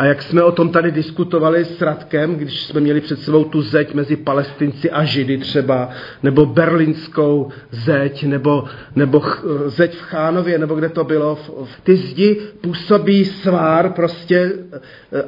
a 0.00 0.04
jak 0.04 0.22
jsme 0.22 0.42
o 0.42 0.52
tom 0.52 0.68
tady 0.68 0.90
diskutovali 0.90 1.64
s 1.64 1.80
Radkem, 1.80 2.34
když 2.34 2.62
jsme 2.62 2.80
měli 2.80 3.00
před 3.00 3.20
sebou 3.20 3.44
tu 3.44 3.62
zeď 3.62 3.94
mezi 3.94 4.16
palestinci 4.16 4.90
a 4.90 5.04
židy 5.04 5.38
třeba, 5.38 5.90
nebo 6.22 6.46
berlínskou 6.46 7.48
zeď, 7.70 8.24
nebo, 8.24 8.64
nebo 8.96 9.20
ch, 9.20 9.44
zeď 9.66 9.94
v 9.94 10.00
Chánově, 10.00 10.58
nebo 10.58 10.74
kde 10.74 10.88
to 10.88 11.04
bylo. 11.04 11.38
Ty 11.82 11.96
zdi 11.96 12.40
působí 12.60 13.24
svár 13.24 13.92
prostě 13.92 14.52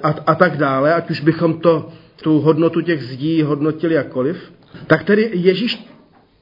a, 0.03 0.09
a 0.27 0.35
tak 0.35 0.57
dále, 0.57 0.95
ať 0.95 1.11
už 1.11 1.21
bychom 1.21 1.61
to, 1.61 1.89
tu 2.23 2.41
hodnotu 2.41 2.81
těch 2.81 3.03
zdí 3.03 3.43
hodnotili 3.43 3.95
jakkoliv. 3.95 4.53
Tak 4.87 5.05
tedy 5.05 5.31
Ježíš 5.33 5.87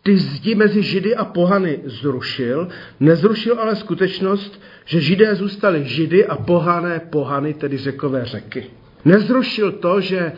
ty 0.02 0.18
zdi 0.18 0.54
mezi 0.54 0.82
Židy 0.82 1.16
a 1.16 1.24
pohany 1.24 1.78
zrušil, 1.84 2.68
nezrušil 3.00 3.60
ale 3.60 3.76
skutečnost, 3.76 4.60
že 4.84 5.00
Židé 5.00 5.34
zůstali 5.34 5.84
Židy 5.84 6.26
a 6.26 6.36
pohané 6.36 7.00
pohany, 7.10 7.54
tedy 7.54 7.78
řekové 7.78 8.24
řeky. 8.24 8.64
Nezrušil 9.04 9.72
to, 9.72 10.00
že 10.00 10.18
eh, 10.18 10.32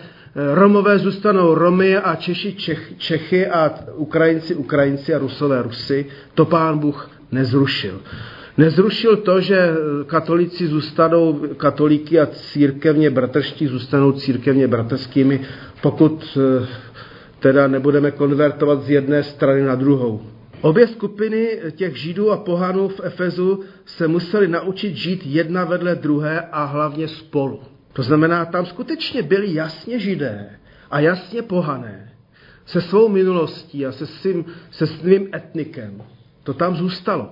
Romové 0.55 0.99
zůstanou 0.99 1.55
Romy 1.55 1.97
a 1.97 2.17
Češi 2.17 2.55
Čech, 2.55 2.93
Čechy 2.99 3.47
a 3.47 3.75
Ukrajinci 3.95 4.55
Ukrajinci 4.55 5.15
a 5.15 5.19
Rusové 5.19 5.63
Rusy. 5.63 6.07
To 6.35 6.45
pán 6.45 6.79
Bůh 6.79 7.11
nezrušil. 7.33 8.01
Nezrušil 8.59 9.17
to, 9.17 9.41
že 9.41 9.59
eh, 9.59 9.75
katolíci 10.07 10.67
zůstanou 10.67 11.41
katolíky 11.57 12.21
a 12.21 12.27
církevně 12.27 13.11
bratrští 13.11 13.67
zůstanou 13.67 14.13
církevně 14.13 14.69
bratrskými, 14.69 15.41
pokud 15.81 16.39
eh, 16.63 16.67
teda 17.41 17.69
nebudeme 17.69 18.11
konvertovat 18.11 18.83
z 18.83 18.91
jedné 18.91 19.23
strany 19.23 19.63
na 19.63 19.75
druhou. 19.75 20.23
Obě 20.63 20.87
skupiny 20.87 21.59
těch 21.71 21.97
židů 21.97 22.31
a 22.31 22.37
pohanů 22.37 22.89
v 22.89 23.01
Efezu 23.05 23.61
se 23.85 24.09
museli 24.09 24.49
naučit 24.49 24.97
žít 24.97 25.27
jedna 25.27 25.65
vedle 25.65 25.95
druhé 25.95 26.41
a 26.41 26.65
hlavně 26.65 27.09
spolu. 27.09 27.61
To 27.93 28.03
znamená, 28.03 28.45
tam 28.45 28.67
skutečně 28.67 29.23
byli 29.23 29.55
jasně 29.55 29.99
židé 29.99 30.59
a 30.91 31.01
jasně 31.01 31.43
pohané 31.43 32.13
se 32.67 32.81
svou 32.81 33.09
minulostí 33.09 33.87
a 33.87 33.93
se 33.93 34.07
svým, 34.07 34.45
se 34.71 34.87
svým 34.87 35.29
etnikem. 35.35 36.03
To 36.43 36.55
tam 36.55 36.77
zůstalo. 36.77 37.31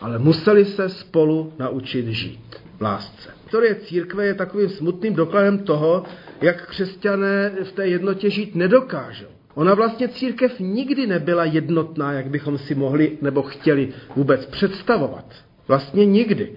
Ale 0.00 0.18
museli 0.18 0.64
se 0.64 0.88
spolu 0.88 1.52
naučit 1.58 2.06
žít 2.06 2.56
v 2.78 2.82
lásce. 2.82 3.30
Historie 3.42 3.74
církve 3.74 4.26
je 4.26 4.34
takovým 4.34 4.68
smutným 4.68 5.14
dokladem 5.14 5.58
toho, 5.58 6.04
jak 6.40 6.66
křesťané 6.68 7.52
v 7.64 7.72
té 7.72 7.86
jednotě 7.86 8.30
žít 8.30 8.54
nedokážou. 8.54 9.35
Ona 9.56 9.74
vlastně 9.74 10.08
církev 10.08 10.60
nikdy 10.60 11.06
nebyla 11.06 11.44
jednotná, 11.44 12.12
jak 12.12 12.26
bychom 12.26 12.58
si 12.58 12.74
mohli 12.74 13.18
nebo 13.22 13.42
chtěli 13.42 13.88
vůbec 14.16 14.46
představovat. 14.46 15.24
Vlastně 15.68 16.06
nikdy. 16.06 16.52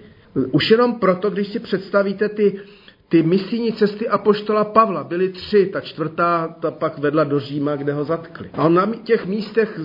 Už 0.52 0.70
jenom 0.70 0.94
proto, 0.94 1.30
když 1.30 1.48
si 1.48 1.58
představíte 1.58 2.28
ty, 2.28 2.60
ty 3.08 3.22
misijní 3.22 3.72
cesty 3.72 4.08
apoštola 4.08 4.64
Pavla, 4.64 5.04
byly 5.04 5.28
tři, 5.28 5.66
ta 5.66 5.80
čtvrtá 5.80 6.56
ta 6.60 6.70
pak 6.70 6.98
vedla 6.98 7.24
do 7.24 7.40
Říma, 7.40 7.76
kde 7.76 7.92
ho 7.92 8.04
zatkli. 8.04 8.50
A 8.52 8.64
on 8.64 8.74
na 8.74 8.92
těch 9.04 9.26
místech 9.26 9.80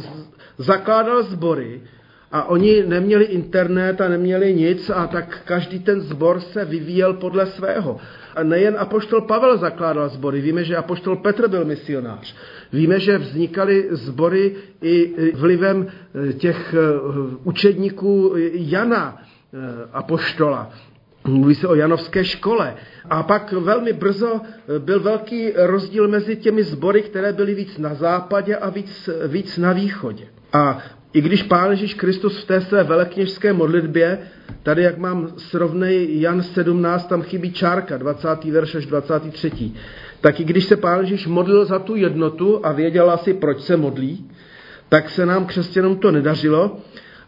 zakládal 0.58 1.23
sbory, 1.23 1.82
a 2.32 2.44
oni 2.44 2.84
neměli 2.88 3.26
internet 3.26 4.02
a 4.02 4.10
neměli 4.10 4.54
nic 4.54 4.90
a 4.90 5.08
tak 5.08 5.42
každý 5.46 5.80
ten 5.80 6.02
sbor 6.02 6.40
se 6.40 6.66
vyvíjel 6.66 7.14
podle 7.14 7.46
svého. 7.46 7.98
A 8.36 8.44
nejen 8.44 8.76
apoštol 8.80 9.22
Pavel 9.22 9.58
zakládal 9.58 10.10
sbory, 10.10 10.42
víme, 10.42 10.64
že 10.64 10.78
apoštol 10.78 11.16
Petr 11.16 11.48
byl 11.48 11.66
misionář. 11.66 12.36
Víme, 12.74 13.00
že 13.00 13.18
vznikaly 13.18 13.88
sbory 13.92 14.56
i 14.82 15.14
vlivem 15.36 15.88
eh, 15.88 16.34
těch 16.34 16.74
eh, 16.74 17.00
učedníků 17.44 18.34
Jana 18.54 19.18
eh, 19.22 19.58
apoštola. 19.94 20.70
Mluví 21.28 21.56
se 21.56 21.68
o 21.68 21.76
Janovské 21.76 22.24
škole. 22.24 22.76
A 23.10 23.24
pak 23.24 23.52
velmi 23.52 23.94
brzo 23.94 24.42
byl 24.80 25.00
velký 25.00 25.52
rozdíl 25.56 26.08
mezi 26.08 26.36
těmi 26.36 26.64
sbory, 26.64 27.02
které 27.02 27.34
byly 27.34 27.54
víc 27.54 27.78
na 27.78 27.94
západě 27.94 28.56
a 28.56 28.70
víc, 28.70 29.10
víc 29.28 29.58
na 29.58 29.74
východě. 29.74 30.28
A 30.54 30.82
i 31.15 31.21
když 31.21 31.43
Pán 31.43 31.71
Ježíš 31.71 31.93
Kristus 31.93 32.38
v 32.38 32.45
té 32.45 32.62
své 32.62 32.84
velekněžské 32.84 33.54
modlitbě, 33.54 34.19
tady 34.63 34.84
jak 34.84 34.97
mám 34.97 35.34
srovnej 35.38 36.21
Jan 36.21 36.43
17, 36.43 37.08
tam 37.08 37.21
chybí 37.21 37.51
čárka, 37.51 37.97
20. 37.97 38.43
verš 38.43 38.75
až 38.75 38.86
23. 38.86 39.71
Tak 40.21 40.39
i 40.39 40.43
když 40.43 40.65
se 40.65 40.75
Pán 40.75 40.99
Ježíš 40.99 41.28
modlil 41.28 41.65
za 41.65 41.80
tu 41.80 41.95
jednotu 41.95 42.65
a 42.65 42.71
věděl 42.71 43.12
asi, 43.12 43.34
proč 43.34 43.62
se 43.62 43.78
modlí, 43.78 44.30
tak 44.89 45.10
se 45.10 45.25
nám 45.25 45.45
křesťanům 45.45 45.95
to 45.95 46.12
nedařilo. 46.12 46.78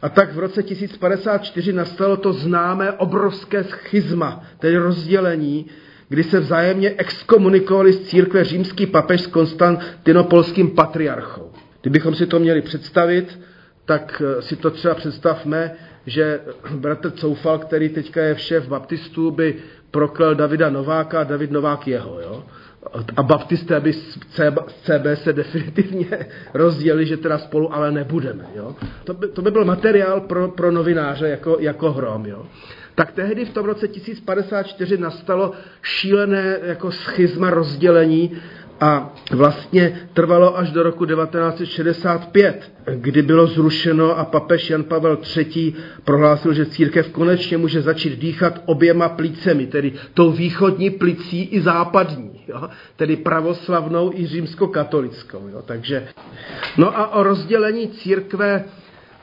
A 0.02 0.10
tak 0.10 0.34
v 0.34 0.40
roce 0.40 0.64
1054 0.64 1.74
nastalo 1.74 2.18
to 2.18 2.34
známé 2.34 2.92
obrovské 2.92 3.64
schizma, 3.64 4.44
tedy 4.60 4.78
rozdělení, 4.78 5.66
kdy 6.10 6.24
se 6.24 6.40
vzájemně 6.40 6.94
exkomunikovali 6.98 7.94
z 7.94 8.00
církve 8.00 8.44
římský 8.44 8.86
papež 8.86 9.22
s 9.22 9.28
konstantinopolským 9.28 10.70
patriarchou. 10.72 11.52
Kdybychom 11.82 12.16
si 12.16 12.26
to 12.26 12.40
měli 12.40 12.62
představit, 12.62 13.40
tak 13.88 14.22
eh, 14.22 14.42
si 14.42 14.56
to 14.56 14.72
třeba 14.72 14.96
představme, 14.96 15.72
že 16.06 16.40
bratr 16.76 17.12
Coufal, 17.12 17.60
který 17.60 17.90
teďka 17.90 18.22
je 18.22 18.38
šéf 18.38 18.68
baptistů, 18.68 19.32
by 19.32 19.56
proklel 19.92 20.36
Davida 20.36 20.70
Nováka 20.70 21.20
a 21.20 21.24
David 21.24 21.52
Novák 21.52 21.88
jeho. 21.88 22.20
Jo? 22.22 22.44
A 23.16 23.24
baptisté 23.24 23.76
aby 23.76 23.94
z 23.94 24.20
CB 24.84 25.06
se 25.14 25.34
definitivně 25.34 26.08
rozdělili, 26.54 27.06
že 27.06 27.18
teda 27.18 27.38
spolu 27.38 27.74
ale 27.74 27.92
nebudeme. 27.92 28.46
Jo? 28.56 28.76
To, 29.04 29.14
by, 29.14 29.28
to 29.28 29.42
by 29.42 29.52
byl 29.52 29.66
materiál 29.66 30.22
pro, 30.22 30.48
pro 30.48 30.72
novináře 30.72 31.30
jako, 31.30 31.58
jako 31.60 31.92
hrom. 31.92 32.26
Jo? 32.26 32.46
Tak 32.96 33.12
tehdy 33.12 33.46
v 33.46 33.54
tom 33.54 33.66
roce 33.66 33.88
1054 33.88 34.98
nastalo 34.98 35.52
šílené 35.82 36.60
jako 36.64 36.92
schizma 36.92 37.50
rozdělení 37.50 38.38
a 38.80 39.14
vlastně 39.32 40.00
trvalo 40.14 40.58
až 40.58 40.72
do 40.72 40.84
roku 40.84 41.06
1965, 41.06 42.72
kdy 42.96 43.22
bylo 43.22 43.48
zrušeno 43.48 44.18
a 44.18 44.26
papež 44.26 44.70
Jan 44.70 44.84
Pavel 44.84 45.18
III. 45.38 45.74
prohlásil, 46.04 46.54
že 46.54 46.66
církev 46.66 47.10
konečně 47.10 47.58
může 47.58 47.82
začít 47.82 48.20
dýchat 48.20 48.62
oběma 48.66 49.10
plícemi, 49.10 49.68
tedy 49.68 49.94
tou 50.14 50.32
východní 50.32 50.90
plicí 50.90 51.44
i 51.44 51.62
západní, 51.62 52.44
jo? 52.48 52.70
tedy 52.96 53.16
pravoslavnou 53.16 54.12
i 54.16 54.28
římskokatolickou. 54.28 55.48
Jo? 55.48 55.62
Takže, 55.66 56.08
no 56.78 56.98
a 57.00 57.08
o 57.14 57.24
rozdělení 57.24 57.88
církve 57.88 58.64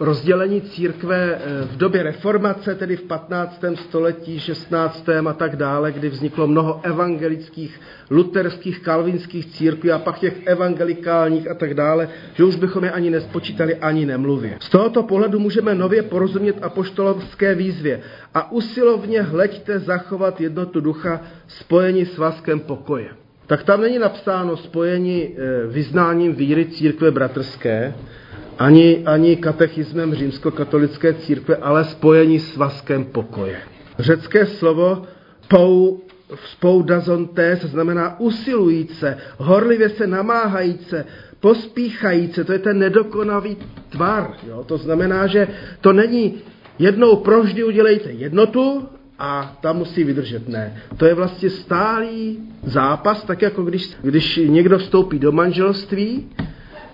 rozdělení 0.00 0.60
církve 0.60 1.34
eh, 1.34 1.64
v 1.64 1.76
době 1.76 2.02
reformace, 2.02 2.74
tedy 2.74 2.96
v 2.96 3.02
15. 3.02 3.64
století, 3.74 4.40
16. 4.40 5.08
a 5.28 5.32
tak 5.32 5.56
dále, 5.56 5.92
kdy 5.92 6.08
vzniklo 6.08 6.46
mnoho 6.46 6.80
evangelických, 6.82 7.80
luterských, 8.10 8.80
kalvinských 8.80 9.46
církví 9.46 9.90
a 9.92 9.98
pak 9.98 10.18
těch 10.18 10.46
evangelikálních 10.46 11.50
a 11.50 11.54
tak 11.54 11.74
dále, 11.74 12.08
že 12.34 12.44
už 12.44 12.56
bychom 12.56 12.84
je 12.84 12.90
ani 12.90 13.10
nespočítali, 13.10 13.74
ani 13.74 14.06
nemluvě. 14.06 14.56
Z 14.60 14.68
tohoto 14.68 15.02
pohledu 15.02 15.38
můžeme 15.38 15.74
nově 15.74 16.02
porozumět 16.02 16.56
apoštolovské 16.62 17.54
výzvě 17.54 18.00
a 18.34 18.52
usilovně 18.52 19.22
hleďte 19.22 19.78
zachovat 19.78 20.40
jednotu 20.40 20.80
ducha 20.80 21.20
spojení 21.48 22.06
s 22.06 22.18
vaskem 22.18 22.60
pokoje. 22.60 23.08
Tak 23.46 23.62
tam 23.62 23.80
není 23.80 23.98
napsáno 23.98 24.56
spojení 24.56 25.28
eh, 25.28 25.66
vyznáním 25.66 26.34
víry 26.34 26.66
církve 26.66 27.10
bratrské, 27.10 27.94
ani, 28.58 29.02
ani 29.06 29.36
katechismem 29.36 30.14
římskokatolické 30.14 31.14
církve, 31.14 31.56
ale 31.56 31.84
spojení 31.84 32.40
s 32.40 32.56
vaskem 32.56 33.04
pokoje. 33.04 33.56
Řecké 33.98 34.46
slovo 34.46 35.02
pou, 35.48 36.00
spoudazontés 36.52 37.64
znamená 37.64 38.20
usilujíce, 38.20 39.18
horlivě 39.38 39.88
se 39.88 40.06
namáhajíce, 40.06 41.04
pospíchajíce, 41.40 42.44
to 42.44 42.52
je 42.52 42.58
ten 42.58 42.78
nedokonavý 42.78 43.56
tvar. 43.88 44.30
Jo? 44.48 44.64
To 44.64 44.78
znamená, 44.78 45.26
že 45.26 45.48
to 45.80 45.92
není 45.92 46.34
jednou 46.78 47.16
provždy 47.16 47.64
udělejte 47.64 48.10
jednotu 48.10 48.88
a 49.18 49.58
ta 49.60 49.72
musí 49.72 50.04
vydržet. 50.04 50.48
Ne. 50.48 50.82
To 50.96 51.06
je 51.06 51.14
vlastně 51.14 51.50
stálý 51.50 52.38
zápas, 52.62 53.24
tak 53.24 53.42
jako 53.42 53.62
když, 53.62 53.90
když 54.02 54.40
někdo 54.46 54.78
vstoupí 54.78 55.18
do 55.18 55.32
manželství, 55.32 56.30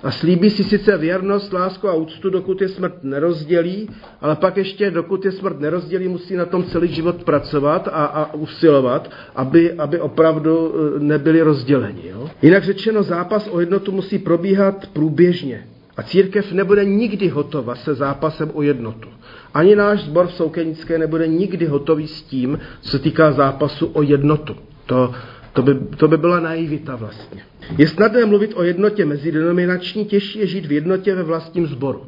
a 0.02 0.10
slíbí 0.10 0.50
si 0.50 0.64
sice 0.64 0.96
věrnost, 0.96 1.52
lásku 1.52 1.88
a 1.88 1.94
úctu, 1.94 2.30
dokud 2.30 2.60
je 2.60 2.68
smrt 2.68 3.04
nerozdělí, 3.04 3.88
ale 4.20 4.36
pak 4.36 4.56
ještě, 4.56 4.90
dokud 4.90 5.24
je 5.24 5.32
smrt 5.32 5.60
nerozdělí, 5.60 6.08
musí 6.08 6.36
na 6.36 6.44
tom 6.44 6.64
celý 6.64 6.88
život 6.88 7.24
pracovat 7.24 7.88
a, 7.88 8.04
a 8.04 8.34
usilovat, 8.34 9.10
aby, 9.36 9.72
aby 9.72 10.00
opravdu 10.00 10.74
e, 10.96 11.00
nebyli 11.00 11.42
rozděleni. 11.42 12.02
Jo? 12.08 12.30
Jinak 12.42 12.64
řečeno, 12.64 13.02
zápas 13.02 13.48
o 13.50 13.60
jednotu 13.60 13.92
musí 13.92 14.18
probíhat 14.18 14.86
průběžně. 14.92 15.66
A 15.96 16.02
církev 16.02 16.52
nebude 16.52 16.84
nikdy 16.84 17.28
hotova 17.28 17.74
se 17.74 17.94
zápasem 17.94 18.50
o 18.54 18.62
jednotu. 18.62 19.08
Ani 19.54 19.76
náš 19.76 20.00
sbor 20.00 20.26
v 20.26 20.32
Soukenické 20.32 20.98
nebude 20.98 21.28
nikdy 21.28 21.66
hotový 21.66 22.06
s 22.06 22.22
tím, 22.22 22.58
co 22.80 22.90
se 22.90 22.98
týká 22.98 23.32
zápasu 23.32 23.86
o 23.86 24.02
jednotu. 24.02 24.56
To, 24.86 25.14
to, 25.52 25.62
by, 25.62 25.74
to 25.74 26.08
by 26.08 26.16
byla 26.16 26.40
naivita 26.40 26.96
vlastně. 26.96 27.42
Je 27.78 27.88
snadné 27.88 28.24
mluvit 28.24 28.52
o 28.54 28.62
jednotě 28.62 29.04
mezidenominační, 29.04 30.04
těžší 30.04 30.38
je 30.38 30.46
žít 30.46 30.66
v 30.66 30.72
jednotě 30.72 31.14
ve 31.14 31.22
vlastním 31.22 31.66
sboru. 31.66 32.06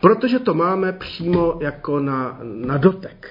Protože 0.00 0.38
to 0.38 0.54
máme 0.54 0.92
přímo 0.92 1.58
jako 1.60 2.00
na, 2.00 2.38
na 2.42 2.76
dotek. 2.76 3.30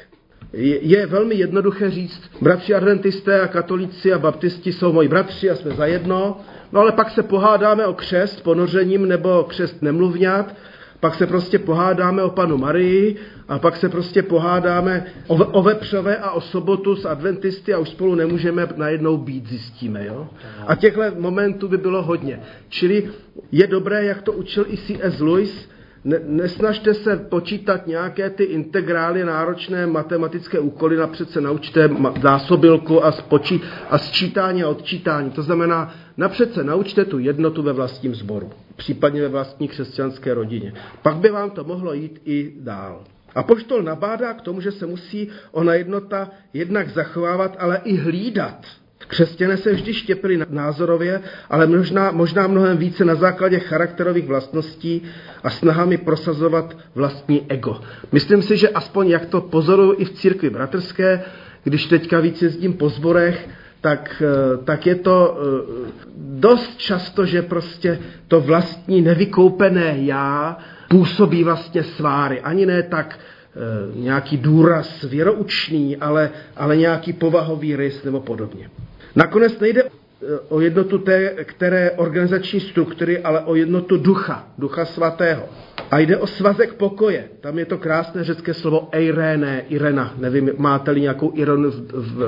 Je, 0.54 0.80
je 0.82 1.06
velmi 1.06 1.36
jednoduché 1.36 1.92
říct, 1.92 2.22
bratři 2.42 2.74
adventisté 2.74 3.42
a 3.42 3.48
katolíci 3.48 4.14
a 4.14 4.20
baptisti 4.20 4.74
jsou 4.74 4.94
moji 4.94 5.08
bratři 5.08 5.50
a 5.50 5.56
jsme 5.56 5.72
za 5.72 5.86
jedno, 5.86 6.38
no 6.72 6.80
ale 6.80 6.92
pak 6.92 7.10
se 7.10 7.24
pohádáme 7.24 7.86
o 7.86 7.94
křest 7.94 8.44
ponořením 8.44 9.08
nebo 9.08 9.44
křest 9.44 9.82
nemluvňat 9.82 10.56
pak 11.06 11.16
se 11.16 11.28
prostě 11.28 11.60
pohádáme 11.60 12.24
o 12.24 12.30
panu 12.30 12.58
Marii 12.58 13.16
a 13.48 13.60
pak 13.60 13.78
se 13.78 13.90
prostě 13.90 14.24
pohádáme 14.24 15.06
o, 15.28 15.36
o 15.36 15.64
vepřové 15.64 16.18
a 16.18 16.32
o 16.32 16.42
sobotu 16.42 16.96
s 16.96 17.06
adventisty 17.06 17.74
a 17.74 17.78
už 17.78 17.90
spolu 17.90 18.16
nemůžeme 18.16 18.68
najednou 18.76 19.18
být, 19.18 19.48
zjistíme. 19.50 20.06
Jo? 20.06 20.28
A 20.68 20.76
těchto 20.76 21.02
momentů 21.20 21.68
by 21.68 21.78
bylo 21.78 22.02
hodně. 22.02 22.40
Čili 22.70 23.10
je 23.52 23.68
dobré, 23.68 24.06
jak 24.06 24.22
to 24.22 24.32
učil 24.32 24.66
i 24.70 24.78
C.S. 24.78 25.20
Lewis, 25.20 25.70
ne, 26.06 26.20
nesnažte 26.26 26.94
se 26.94 27.18
počítat 27.18 27.88
nějaké 27.88 28.30
ty 28.30 28.44
integrály 28.44 29.26
náročné 29.26 29.88
matematické 29.88 30.60
úkoly, 30.60 30.98
napřed 30.98 31.30
se 31.30 31.42
naučte 31.42 31.90
zásobilku 32.22 33.06
a, 33.06 33.12
spočí, 33.12 33.62
a 33.90 33.98
sčítání 33.98 34.64
a 34.64 34.70
odčítání. 34.70 35.30
To 35.32 35.44
znamená, 35.44 35.96
napřed 36.18 36.54
se 36.54 36.64
naučte 36.64 37.06
tu 37.06 37.20
jednotu 37.20 37.62
ve 37.62 37.74
vlastním 37.74 38.16
sboru, 38.16 38.50
případně 38.76 39.22
ve 39.22 39.28
vlastní 39.28 39.68
křesťanské 39.68 40.34
rodině. 40.34 40.74
Pak 41.02 41.16
by 41.18 41.30
vám 41.30 41.52
to 41.52 41.64
mohlo 41.64 41.94
jít 41.94 42.22
i 42.26 42.54
dál. 42.60 43.04
A 43.36 43.44
poštol 43.44 43.84
nabádá 43.84 44.34
k 44.34 44.42
tomu, 44.42 44.62
že 44.62 44.72
se 44.72 44.86
musí 44.86 45.30
ona 45.52 45.74
jednota 45.74 46.32
jednak 46.54 46.90
zachovávat, 46.90 47.56
ale 47.60 47.82
i 47.84 47.96
hlídat. 47.96 48.66
Křesťané 49.08 49.58
se 49.58 49.74
vždy 49.74 49.94
štěpili 49.94 50.40
názorově, 50.50 51.22
ale 51.50 51.68
možná, 51.68 52.12
možná 52.12 52.48
mnohem 52.48 52.78
více 52.78 53.06
na 53.06 53.16
základě 53.16 53.60
charakterových 53.60 54.28
vlastností 54.28 55.02
a 55.44 55.50
snahami 55.50 55.98
prosazovat 55.98 56.78
vlastní 56.96 57.46
ego. 57.50 57.82
Myslím 58.12 58.42
si, 58.42 58.58
že 58.58 58.70
aspoň 58.70 59.08
jak 59.08 59.26
to 59.26 59.42
pozoruju 59.42 59.96
i 59.98 60.06
v 60.06 60.12
církvi 60.12 60.50
bratrské, 60.50 61.24
když 61.64 61.86
teďka 61.86 62.20
víc 62.20 62.42
jezdím 62.42 62.74
po 62.74 62.90
zborech, 62.90 63.50
tak, 63.82 64.24
eh, 64.26 64.64
tak 64.64 64.86
je 64.88 64.96
to 64.96 65.38
eh, 65.38 65.92
dost 66.18 66.78
často, 66.78 67.26
že 67.26 67.42
prostě 67.42 68.00
to 68.28 68.42
vlastní 68.42 69.02
nevykoupené 69.02 69.96
já 69.98 70.58
působí 70.88 71.44
vlastně 71.44 71.84
sváry. 71.84 72.42
Ani 72.42 72.66
ne 72.66 72.84
tak 72.84 73.20
e, 73.20 74.00
nějaký 74.00 74.38
důraz 74.38 75.04
věroučný, 75.04 75.98
ale, 75.98 76.30
ale 76.58 76.78
nějaký 76.78 77.14
povahový 77.14 77.76
rys 77.76 78.04
nebo 78.04 78.20
podobně. 78.20 78.70
Nakonec 79.16 79.60
nejde 79.60 79.84
e, 79.84 79.88
o 80.50 80.60
jednotu 80.60 80.98
té, 80.98 81.30
které 81.44 81.92
organizační 81.92 82.60
struktury, 82.60 83.20
ale 83.20 83.42
o 83.42 83.56
jednotu 83.56 83.98
ducha, 83.98 84.48
ducha 84.58 84.86
svatého. 84.86 85.50
A 85.92 86.00
jde 86.00 86.18
o 86.18 86.28
svazek 86.28 86.74
pokoje. 86.74 87.30
Tam 87.42 87.60
je 87.60 87.66
to 87.66 87.78
krásné 87.78 88.24
řecké 88.24 88.54
slovo 88.54 88.90
eirené, 88.92 89.66
irena. 89.70 90.14
Nevím, 90.18 90.52
máte-li 90.58 91.02
nějakou 91.02 91.32
ironu 91.36 91.72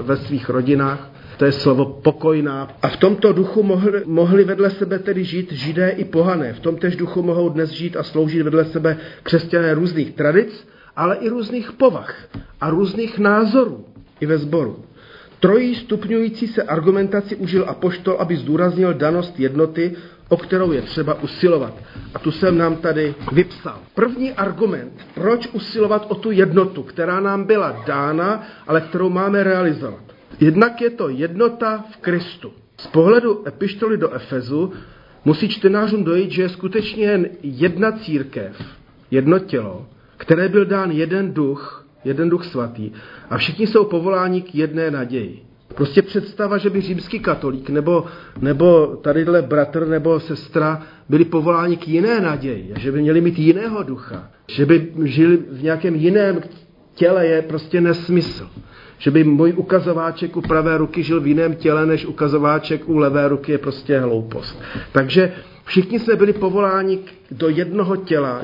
ve 0.01 0.17
svých 0.17 0.49
rodinách 0.49 1.11
to 1.37 1.45
je 1.45 1.51
slovo 1.51 1.85
pokojná. 1.85 2.67
A 2.81 2.87
v 2.87 2.97
tomto 2.97 3.33
duchu 3.33 3.63
mohli, 3.63 4.01
mohli 4.05 4.43
vedle 4.43 4.69
sebe 4.69 4.99
tedy 4.99 5.23
žít 5.23 5.51
židé 5.51 5.89
i 5.89 6.05
pohané. 6.05 6.53
V 6.53 6.59
tom 6.59 6.75
tež 6.75 6.95
duchu 6.95 7.23
mohou 7.23 7.49
dnes 7.49 7.69
žít 7.69 7.97
a 7.97 8.03
sloužit 8.03 8.41
vedle 8.41 8.65
sebe 8.65 8.97
křesťané 9.23 9.73
různých 9.73 10.11
tradic, 10.11 10.67
ale 10.95 11.15
i 11.15 11.29
různých 11.29 11.71
povah 11.71 12.15
a 12.61 12.69
různých 12.69 13.19
názorů 13.19 13.85
i 14.19 14.25
ve 14.25 14.37
sboru. 14.37 14.83
Trojí 15.39 15.75
stupňující 15.75 16.47
se 16.47 16.63
argumentaci 16.63 17.35
užil 17.35 17.65
apoštol, 17.67 18.15
aby 18.19 18.37
zdůraznil 18.37 18.93
danost 18.93 19.39
jednoty, 19.39 19.95
o 20.29 20.37
kterou 20.37 20.71
je 20.71 20.81
třeba 20.81 21.21
usilovat. 21.21 21.73
A 22.13 22.19
tu 22.19 22.31
jsem 22.31 22.57
nám 22.57 22.75
tady 22.75 23.15
vypsal. 23.31 23.79
První 23.95 24.31
argument, 24.31 24.93
proč 25.13 25.47
usilovat 25.53 26.05
o 26.09 26.15
tu 26.15 26.31
jednotu, 26.31 26.83
která 26.83 27.19
nám 27.19 27.43
byla 27.43 27.83
dána, 27.87 28.43
ale 28.67 28.81
kterou 28.81 29.09
máme 29.09 29.43
realizovat. 29.43 30.03
Jednak 30.39 30.81
je 30.81 30.89
to 30.89 31.09
jednota 31.09 31.85
v 31.91 31.97
Kristu. 31.97 32.51
Z 32.77 32.87
pohledu 32.87 33.47
epištoly 33.47 33.97
do 33.97 34.13
Efezu 34.13 34.73
musí 35.25 35.49
čtenářům 35.49 36.03
dojít, 36.03 36.31
že 36.31 36.41
je 36.41 36.49
skutečně 36.49 37.05
jen 37.05 37.29
jedna 37.43 37.91
církev, 37.91 38.61
jedno 39.11 39.39
tělo, 39.39 39.85
které 40.17 40.49
byl 40.49 40.65
dán 40.65 40.91
jeden 40.91 41.33
duch, 41.33 41.86
jeden 42.07 42.29
duch 42.29 42.45
svatý 42.45 42.91
a 43.29 43.37
všichni 43.37 43.67
jsou 43.67 43.85
povoláni 43.85 44.41
k 44.41 44.55
jedné 44.55 44.91
naději. 44.91 45.43
Prostě 45.75 46.01
představa, 46.01 46.57
že 46.57 46.69
by 46.69 46.81
římský 46.81 47.19
katolík 47.19 47.69
nebo, 47.69 48.05
nebo 48.41 48.87
tadyhle 48.87 49.41
bratr 49.41 49.87
nebo 49.87 50.19
sestra 50.19 50.81
byli 51.09 51.25
povoláni 51.25 51.77
k 51.77 51.87
jiné 51.87 52.21
naději, 52.21 52.73
že 52.77 52.91
by 52.91 53.01
měli 53.01 53.21
mít 53.21 53.39
jiného 53.39 53.83
ducha, 53.83 54.29
že 54.47 54.65
by 54.65 54.91
žili 55.03 55.37
v 55.37 55.63
nějakém 55.63 55.95
jiném 55.95 56.41
těle, 56.95 57.27
je 57.27 57.41
prostě 57.41 57.81
nesmysl. 57.81 58.49
Že 58.97 59.11
by 59.11 59.23
můj 59.23 59.53
ukazováček 59.57 60.37
u 60.37 60.41
pravé 60.41 60.77
ruky 60.77 61.03
žil 61.03 61.21
v 61.21 61.27
jiném 61.27 61.55
těle, 61.55 61.85
než 61.85 62.05
ukazováček 62.05 62.89
u 62.89 62.97
levé 62.97 63.27
ruky 63.27 63.51
je 63.51 63.57
prostě 63.57 63.99
hloupost. 63.99 64.61
Takže 64.91 65.33
všichni 65.65 65.99
jsme 65.99 66.15
byli 66.15 66.33
povoláni 66.33 66.99
do 67.31 67.49
jednoho 67.49 67.95
těla 67.95 68.41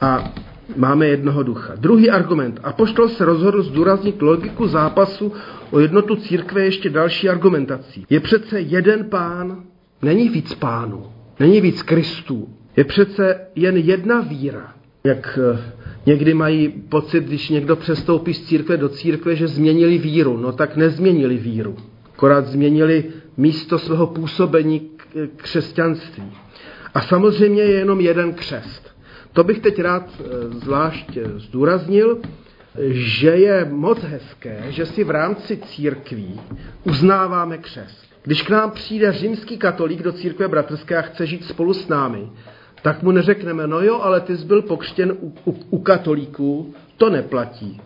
a 0.00 0.34
máme 0.76 1.06
jednoho 1.06 1.42
ducha. 1.42 1.74
Druhý 1.76 2.10
argument. 2.10 2.60
Apoštol 2.62 3.08
se 3.08 3.24
rozhodl 3.24 3.62
zdůraznit 3.62 4.22
logiku 4.22 4.66
zápasu 4.66 5.32
o 5.70 5.80
jednotu 5.80 6.16
církve 6.16 6.64
ještě 6.64 6.90
další 6.90 7.28
argumentací. 7.28 8.06
Je 8.10 8.20
přece 8.20 8.60
jeden 8.60 9.04
pán, 9.04 9.62
není 10.02 10.28
víc 10.28 10.54
pánů, 10.54 11.06
není 11.40 11.60
víc 11.60 11.82
Kristů. 11.82 12.48
Je 12.76 12.84
přece 12.84 13.40
jen 13.54 13.76
jedna 13.76 14.20
víra. 14.20 14.72
Jak 15.04 15.38
eh, 15.54 15.72
Někdy 16.06 16.34
mají 16.34 16.68
pocit, 16.68 17.24
když 17.24 17.48
někdo 17.48 17.76
přestoupí 17.76 18.34
z 18.34 18.42
církve 18.42 18.76
do 18.76 18.88
církve, 18.88 19.36
že 19.36 19.48
změnili 19.48 19.98
víru. 19.98 20.36
No 20.36 20.52
tak 20.52 20.76
nezměnili 20.76 21.36
víru. 21.36 21.76
Akorát 22.14 22.46
změnili 22.46 23.04
místo 23.36 23.78
svého 23.78 24.06
působení 24.06 24.80
k 24.80 25.42
křesťanství. 25.42 26.32
A 26.94 27.00
samozřejmě 27.00 27.62
je 27.62 27.72
jenom 27.72 28.00
jeden 28.00 28.34
křest. 28.34 28.95
To 29.36 29.44
bych 29.44 29.60
teď 29.60 29.80
rád 29.80 30.08
e, 30.20 30.48
zvlášť 30.48 31.16
e, 31.16 31.38
zdůraznil, 31.38 32.18
že 32.90 33.28
je 33.28 33.64
moc 33.64 34.02
hezké, 34.02 34.64
že 34.68 34.86
si 34.86 35.04
v 35.04 35.10
rámci 35.10 35.56
církví 35.56 36.40
uznáváme 36.84 37.58
křest. 37.58 38.06
Když 38.22 38.42
k 38.42 38.50
nám 38.50 38.70
přijde 38.70 39.12
římský 39.12 39.58
katolík 39.58 40.02
do 40.02 40.12
církve 40.12 40.48
bratrské 40.48 40.96
a 40.96 41.02
chce 41.02 41.26
žít 41.26 41.44
spolu 41.44 41.74
s 41.74 41.88
námi, 41.88 42.28
tak 42.82 43.02
mu 43.02 43.10
neřekneme, 43.10 43.66
no 43.66 43.80
jo, 43.80 44.00
ale 44.00 44.20
ty 44.20 44.36
jsi 44.36 44.44
byl 44.44 44.62
pokřtěn 44.62 45.12
u, 45.20 45.34
u, 45.44 45.56
u 45.70 45.78
katolíků, 45.78 46.74
to 46.96 47.10
neplatí. 47.10 47.80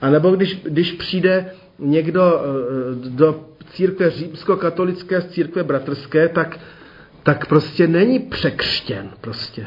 A 0.00 0.10
nebo 0.10 0.30
když, 0.30 0.62
když 0.62 0.92
přijde 0.92 1.52
někdo 1.78 2.40
eh, 2.40 3.08
do 3.08 3.48
církve 3.70 4.10
římsko-katolické 4.10 5.20
z 5.20 5.26
církve 5.26 5.62
bratrské, 5.64 6.28
tak, 6.28 6.58
tak 7.22 7.46
prostě 7.46 7.86
není 7.86 8.18
překřtěn. 8.18 9.10
Prostě. 9.20 9.66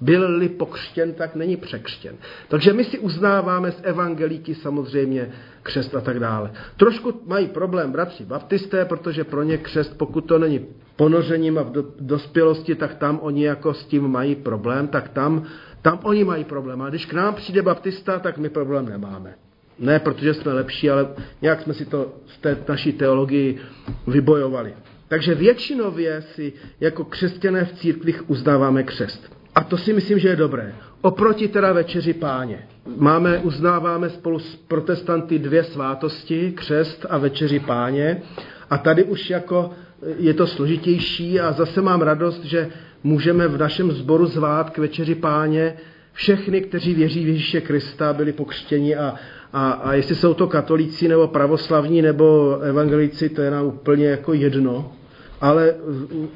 Byl-li 0.00 0.48
pokřtěn, 0.48 1.12
tak 1.14 1.34
není 1.34 1.56
překřtěn. 1.56 2.16
Takže 2.48 2.72
my 2.72 2.84
si 2.84 2.98
uznáváme 2.98 3.72
z 3.72 3.80
evangelíky 3.82 4.54
samozřejmě 4.54 5.30
křest 5.62 5.94
a 5.94 6.00
tak 6.00 6.20
dále. 6.20 6.52
Trošku 6.76 7.22
mají 7.26 7.48
problém 7.48 7.92
bratři 7.92 8.24
baptisté, 8.24 8.84
protože 8.84 9.24
pro 9.24 9.42
ně 9.42 9.58
křest, 9.58 9.98
pokud 9.98 10.20
to 10.20 10.38
není 10.38 10.66
ponořením 10.96 11.58
a 11.58 11.62
v 11.62 11.72
dospělosti, 12.00 12.74
tak 12.74 12.94
tam 12.94 13.18
oni 13.22 13.44
jako 13.44 13.74
s 13.74 13.84
tím 13.84 14.08
mají 14.08 14.34
problém, 14.34 14.88
tak 14.88 15.08
tam, 15.08 15.44
tam 15.82 16.00
oni 16.02 16.24
mají 16.24 16.44
problém. 16.44 16.82
A 16.82 16.88
když 16.88 17.06
k 17.06 17.12
nám 17.12 17.34
přijde 17.34 17.62
baptista, 17.62 18.18
tak 18.18 18.38
my 18.38 18.48
problém 18.48 18.88
nemáme. 18.88 19.34
Ne, 19.78 19.98
protože 19.98 20.34
jsme 20.34 20.52
lepší, 20.52 20.90
ale 20.90 21.08
nějak 21.42 21.62
jsme 21.62 21.74
si 21.74 21.84
to 21.84 22.14
v 22.26 22.38
té 22.38 22.56
naší 22.68 22.92
teologii 22.92 23.58
vybojovali. 24.06 24.74
Takže 25.08 25.34
většinově 25.34 26.22
si 26.22 26.52
jako 26.80 27.04
křesťané 27.04 27.64
v 27.64 27.72
církvích 27.72 28.30
uznáváme 28.30 28.82
křest. 28.82 29.34
A 29.54 29.64
to 29.64 29.76
si 29.76 29.92
myslím, 29.92 30.18
že 30.18 30.28
je 30.28 30.36
dobré. 30.36 30.74
Oproti 31.00 31.48
teda 31.48 31.72
večeři 31.72 32.12
páně. 32.12 32.58
Máme, 32.96 33.38
uznáváme 33.38 34.10
spolu 34.10 34.38
s 34.38 34.56
protestanty 34.56 35.38
dvě 35.38 35.64
svátosti, 35.64 36.52
křest 36.52 37.06
a 37.10 37.18
večeři 37.18 37.58
páně. 37.60 38.22
A 38.70 38.78
tady 38.78 39.04
už 39.04 39.30
jako 39.30 39.70
je 40.18 40.34
to 40.34 40.46
složitější 40.46 41.40
a 41.40 41.52
zase 41.52 41.82
mám 41.82 42.02
radost, 42.02 42.44
že 42.44 42.68
můžeme 43.04 43.48
v 43.48 43.58
našem 43.58 43.90
sboru 43.90 44.26
zvát 44.26 44.70
k 44.70 44.78
večeři 44.78 45.14
páně 45.14 45.74
všechny, 46.12 46.60
kteří 46.60 46.94
věří 46.94 47.24
v 47.24 47.28
Ježíše 47.28 47.60
Krista, 47.60 48.12
byli 48.12 48.32
pokřtěni 48.32 48.96
a, 48.96 49.14
a, 49.52 49.70
a 49.70 49.94
jestli 49.94 50.14
jsou 50.14 50.34
to 50.34 50.46
katolíci 50.46 51.08
nebo 51.08 51.28
pravoslavní 51.28 52.02
nebo 52.02 52.58
evangelici, 52.58 53.28
to 53.28 53.42
je 53.42 53.50
nám 53.50 53.66
úplně 53.66 54.06
jako 54.06 54.32
jedno 54.34 54.92
ale 55.40 55.74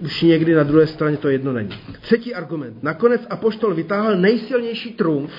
už 0.01 0.23
někdy 0.23 0.55
na 0.55 0.63
druhé 0.63 0.87
straně 0.87 1.17
to 1.17 1.29
jedno 1.29 1.53
není. 1.53 1.75
Třetí 2.01 2.35
argument. 2.35 2.83
Nakonec 2.83 3.27
Apoštol 3.31 3.75
vytáhl 3.75 4.17
nejsilnější 4.17 4.93
trumf, 4.93 5.33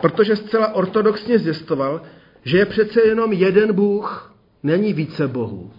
protože 0.00 0.36
zcela 0.36 0.74
ortodoxně 0.74 1.38
zjistoval, 1.38 2.02
že 2.44 2.58
je 2.58 2.66
přece 2.66 3.00
jenom 3.02 3.32
jeden 3.32 3.72
Bůh, 3.72 4.34
není 4.62 4.92
více 4.92 5.28
bohů. 5.28 5.70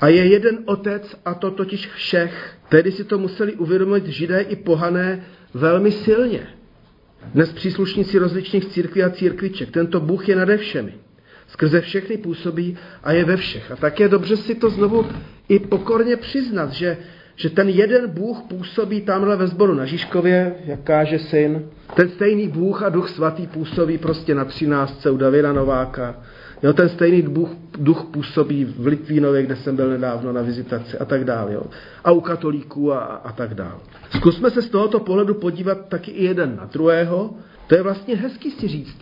A 0.00 0.08
je 0.08 0.26
jeden 0.26 0.58
otec, 0.64 1.16
a 1.24 1.34
to 1.34 1.50
totiž 1.50 1.88
všech. 1.88 2.54
Tedy 2.68 2.92
si 2.92 3.04
to 3.04 3.18
museli 3.18 3.52
uvědomit 3.52 4.06
židé 4.06 4.40
i 4.40 4.56
pohané 4.56 5.24
velmi 5.54 5.92
silně. 5.92 6.46
Dnes 7.34 7.52
příslušníci 7.52 8.18
rozličných 8.18 8.64
církví 8.64 9.02
a 9.02 9.10
církviček. 9.10 9.70
Tento 9.70 10.00
Bůh 10.00 10.28
je 10.28 10.36
nade 10.36 10.56
všemi. 10.56 10.94
Skrze 11.48 11.80
všechny 11.80 12.16
působí 12.16 12.76
a 13.02 13.12
je 13.12 13.24
ve 13.24 13.36
všech. 13.36 13.70
A 13.70 13.76
tak 13.76 14.00
je 14.00 14.08
dobře 14.08 14.36
si 14.36 14.54
to 14.54 14.70
znovu 14.70 15.06
i 15.48 15.58
pokorně 15.58 16.16
přiznat, 16.16 16.72
že, 16.72 16.96
že 17.36 17.50
ten 17.50 17.68
jeden 17.68 18.10
Bůh 18.10 18.42
působí 18.42 19.00
tamhle 19.00 19.36
ve 19.36 19.46
sboru 19.46 19.74
na 19.74 19.84
Žižkově, 19.84 20.54
jak 20.64 20.80
káže 20.80 21.18
syn. 21.18 21.64
Ten 21.94 22.08
stejný 22.08 22.48
Bůh 22.48 22.82
a 22.82 22.88
Duch 22.88 23.08
Svatý 23.08 23.46
působí 23.46 23.98
prostě 23.98 24.34
na 24.34 24.44
třináctce 24.44 25.10
u 25.10 25.16
Davida 25.16 25.52
Nováka. 25.52 26.16
Jo, 26.62 26.72
ten 26.72 26.88
stejný 26.88 27.22
Bůh, 27.22 27.50
duch 27.78 28.04
působí 28.04 28.64
v 28.64 28.86
Litvínově, 28.86 29.42
kde 29.42 29.56
jsem 29.56 29.76
byl 29.76 29.90
nedávno 29.90 30.32
na 30.32 30.42
vizitaci 30.42 30.98
a 30.98 31.04
tak 31.04 31.24
dále. 31.24 31.52
Jo. 31.52 31.62
A 32.04 32.10
u 32.10 32.20
katolíků 32.20 32.92
a, 32.92 32.98
a 33.00 33.32
tak 33.32 33.54
dále. 33.54 33.80
Zkusme 34.10 34.50
se 34.50 34.62
z 34.62 34.68
tohoto 34.68 35.00
pohledu 35.00 35.34
podívat 35.34 35.88
taky 35.88 36.10
i 36.10 36.24
jeden 36.24 36.56
na 36.56 36.64
druhého. 36.64 37.30
To 37.66 37.74
je 37.74 37.82
vlastně 37.82 38.16
hezký 38.16 38.50
si 38.50 38.68
říct. 38.68 38.98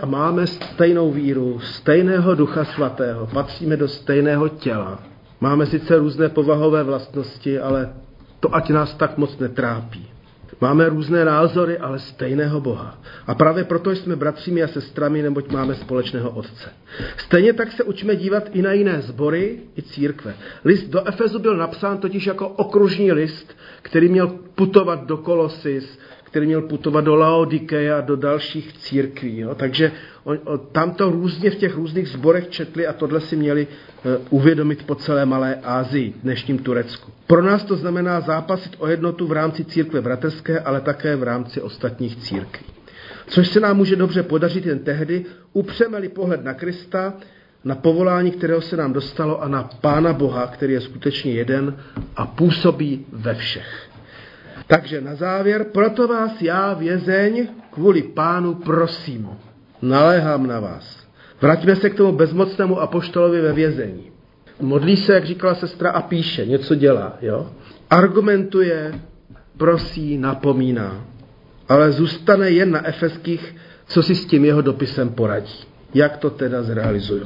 A 0.00 0.06
máme 0.06 0.46
stejnou 0.46 1.12
víru, 1.12 1.60
stejného 1.60 2.34
ducha 2.34 2.64
svatého, 2.64 3.26
patříme 3.26 3.76
do 3.76 3.88
stejného 3.88 4.48
těla. 4.48 5.11
Máme 5.42 5.66
sice 5.66 5.98
různé 5.98 6.28
povahové 6.28 6.82
vlastnosti, 6.82 7.58
ale 7.58 7.94
to 8.40 8.54
ať 8.54 8.70
nás 8.70 8.94
tak 8.94 9.18
moc 9.18 9.38
netrápí. 9.38 10.06
Máme 10.60 10.88
různé 10.88 11.24
názory, 11.24 11.78
ale 11.78 11.98
stejného 11.98 12.60
Boha. 12.60 12.98
A 13.26 13.34
právě 13.34 13.64
proto 13.64 13.90
jsme 13.90 14.16
bratřími 14.16 14.62
a 14.62 14.68
sestrami, 14.68 15.22
neboť 15.22 15.52
máme 15.52 15.74
společného 15.74 16.30
Otce. 16.30 16.70
Stejně 17.16 17.52
tak 17.52 17.72
se 17.72 17.84
učíme 17.84 18.16
dívat 18.16 18.44
i 18.52 18.62
na 18.62 18.72
jiné 18.72 19.02
sbory 19.02 19.58
i 19.78 19.82
církve. 19.82 20.34
List 20.64 20.88
do 20.88 21.08
Efezu 21.08 21.38
byl 21.38 21.56
napsán 21.56 21.98
totiž 21.98 22.26
jako 22.26 22.48
okružní 22.48 23.12
list, 23.12 23.56
který 23.82 24.08
měl 24.08 24.28
putovat 24.54 25.06
do 25.06 25.16
Kolosis, 25.16 25.98
který 26.32 26.46
měl 26.46 26.62
putovat 26.62 27.04
do 27.04 27.14
Laodikeje 27.14 27.94
a 27.94 28.00
do 28.00 28.16
dalších 28.16 28.72
církví. 28.72 29.38
Jo. 29.38 29.54
Takže 29.54 29.92
on, 30.24 30.38
on, 30.44 30.60
tam 30.72 30.90
to 30.90 31.10
různě 31.10 31.50
v 31.50 31.54
těch 31.54 31.74
různých 31.74 32.08
zborech 32.08 32.48
četli 32.48 32.86
a 32.86 32.92
tohle 32.92 33.20
si 33.20 33.36
měli 33.36 33.66
uh, 33.66 34.12
uvědomit 34.30 34.86
po 34.86 34.94
celé 34.94 35.26
Malé 35.26 35.60
Ázii, 35.62 36.14
dnešním 36.22 36.58
Turecku. 36.58 37.12
Pro 37.26 37.42
nás 37.42 37.64
to 37.64 37.76
znamená 37.76 38.20
zápasit 38.20 38.76
o 38.78 38.86
jednotu 38.88 39.26
v 39.26 39.32
rámci 39.32 39.64
církve 39.64 40.00
bratrské, 40.00 40.60
ale 40.60 40.80
také 40.80 41.16
v 41.16 41.22
rámci 41.22 41.60
ostatních 41.60 42.16
církví. 42.16 42.66
Což 43.26 43.48
se 43.48 43.60
nám 43.60 43.76
může 43.76 43.96
dobře 43.96 44.22
podařit 44.22 44.66
jen 44.66 44.78
tehdy, 44.78 45.24
upřeme-li 45.52 46.08
pohled 46.08 46.44
na 46.44 46.54
Krista, 46.54 47.14
na 47.64 47.74
povolání, 47.74 48.30
kterého 48.30 48.60
se 48.60 48.76
nám 48.76 48.92
dostalo 48.92 49.42
a 49.42 49.48
na 49.48 49.70
Pána 49.80 50.12
Boha, 50.12 50.46
který 50.46 50.72
je 50.72 50.80
skutečně 50.80 51.32
jeden 51.32 51.76
a 52.16 52.26
působí 52.26 53.06
ve 53.12 53.34
všech. 53.34 53.91
Takže 54.66 55.00
na 55.00 55.14
závěr, 55.14 55.64
proto 55.64 56.08
vás 56.08 56.42
já, 56.42 56.74
vězeň, 56.74 57.48
kvůli 57.70 58.02
pánu 58.02 58.54
prosím, 58.54 59.28
naléhám 59.82 60.46
na 60.46 60.60
vás. 60.60 61.06
Vraťme 61.40 61.76
se 61.76 61.90
k 61.90 61.94
tomu 61.94 62.12
bezmocnému 62.12 62.80
apoštolovi 62.80 63.40
ve 63.40 63.52
vězení. 63.52 64.10
Modlí 64.60 64.96
se, 64.96 65.14
jak 65.14 65.24
říkala 65.24 65.54
sestra, 65.54 65.90
a 65.90 66.02
píše, 66.02 66.46
něco 66.46 66.74
dělá. 66.74 67.18
Jo? 67.20 67.50
Argumentuje, 67.90 68.94
prosí, 69.56 70.18
napomíná. 70.18 71.04
Ale 71.68 71.92
zůstane 71.92 72.50
jen 72.50 72.70
na 72.70 72.86
efeských, 72.86 73.56
co 73.86 74.02
si 74.02 74.14
s 74.14 74.26
tím 74.26 74.44
jeho 74.44 74.62
dopisem 74.62 75.08
poradí. 75.08 75.54
Jak 75.94 76.16
to 76.16 76.30
teda 76.30 76.62
zrealizují. 76.62 77.22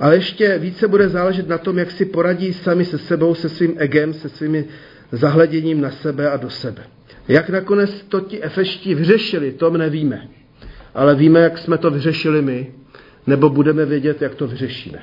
Ale 0.00 0.16
ještě 0.16 0.58
více 0.58 0.88
bude 0.88 1.08
záležet 1.08 1.48
na 1.48 1.58
tom, 1.58 1.78
jak 1.78 1.90
si 1.90 2.04
poradí 2.04 2.52
sami 2.52 2.84
se 2.84 2.98
sebou, 2.98 3.34
se 3.34 3.48
svým 3.48 3.74
egem, 3.76 4.14
se 4.14 4.28
svými 4.28 4.64
zahleděním 5.16 5.80
na 5.80 5.90
sebe 5.90 6.30
a 6.30 6.36
do 6.36 6.50
sebe. 6.50 6.82
Jak 7.28 7.50
nakonec 7.50 8.02
to 8.08 8.20
ti 8.20 8.42
efeští 8.42 8.94
vyřešili, 8.94 9.52
to 9.52 9.70
nevíme. 9.70 10.28
Ale 10.94 11.14
víme, 11.14 11.40
jak 11.40 11.58
jsme 11.58 11.78
to 11.78 11.90
vyřešili 11.90 12.42
my, 12.42 12.72
nebo 13.26 13.48
budeme 13.50 13.84
vědět, 13.84 14.22
jak 14.22 14.34
to 14.34 14.46
vyřešíme. 14.46 14.98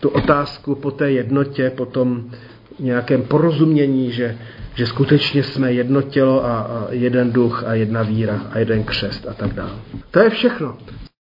Tu 0.00 0.08
otázku 0.08 0.74
po 0.74 0.90
té 0.90 1.10
jednotě, 1.10 1.72
po 1.76 1.86
tom 1.86 2.30
nějakém 2.78 3.22
porozumění, 3.22 4.12
že, 4.12 4.38
že 4.74 4.86
skutečně 4.86 5.42
jsme 5.42 5.72
jedno 5.72 6.02
tělo 6.02 6.44
a, 6.44 6.60
a 6.60 6.86
jeden 6.90 7.32
duch 7.32 7.64
a 7.66 7.74
jedna 7.74 8.02
víra 8.02 8.46
a 8.50 8.58
jeden 8.58 8.84
křest 8.84 9.28
a 9.28 9.34
tak 9.34 9.52
dále. 9.52 9.72
To 10.10 10.20
je 10.20 10.30
všechno. 10.30 10.78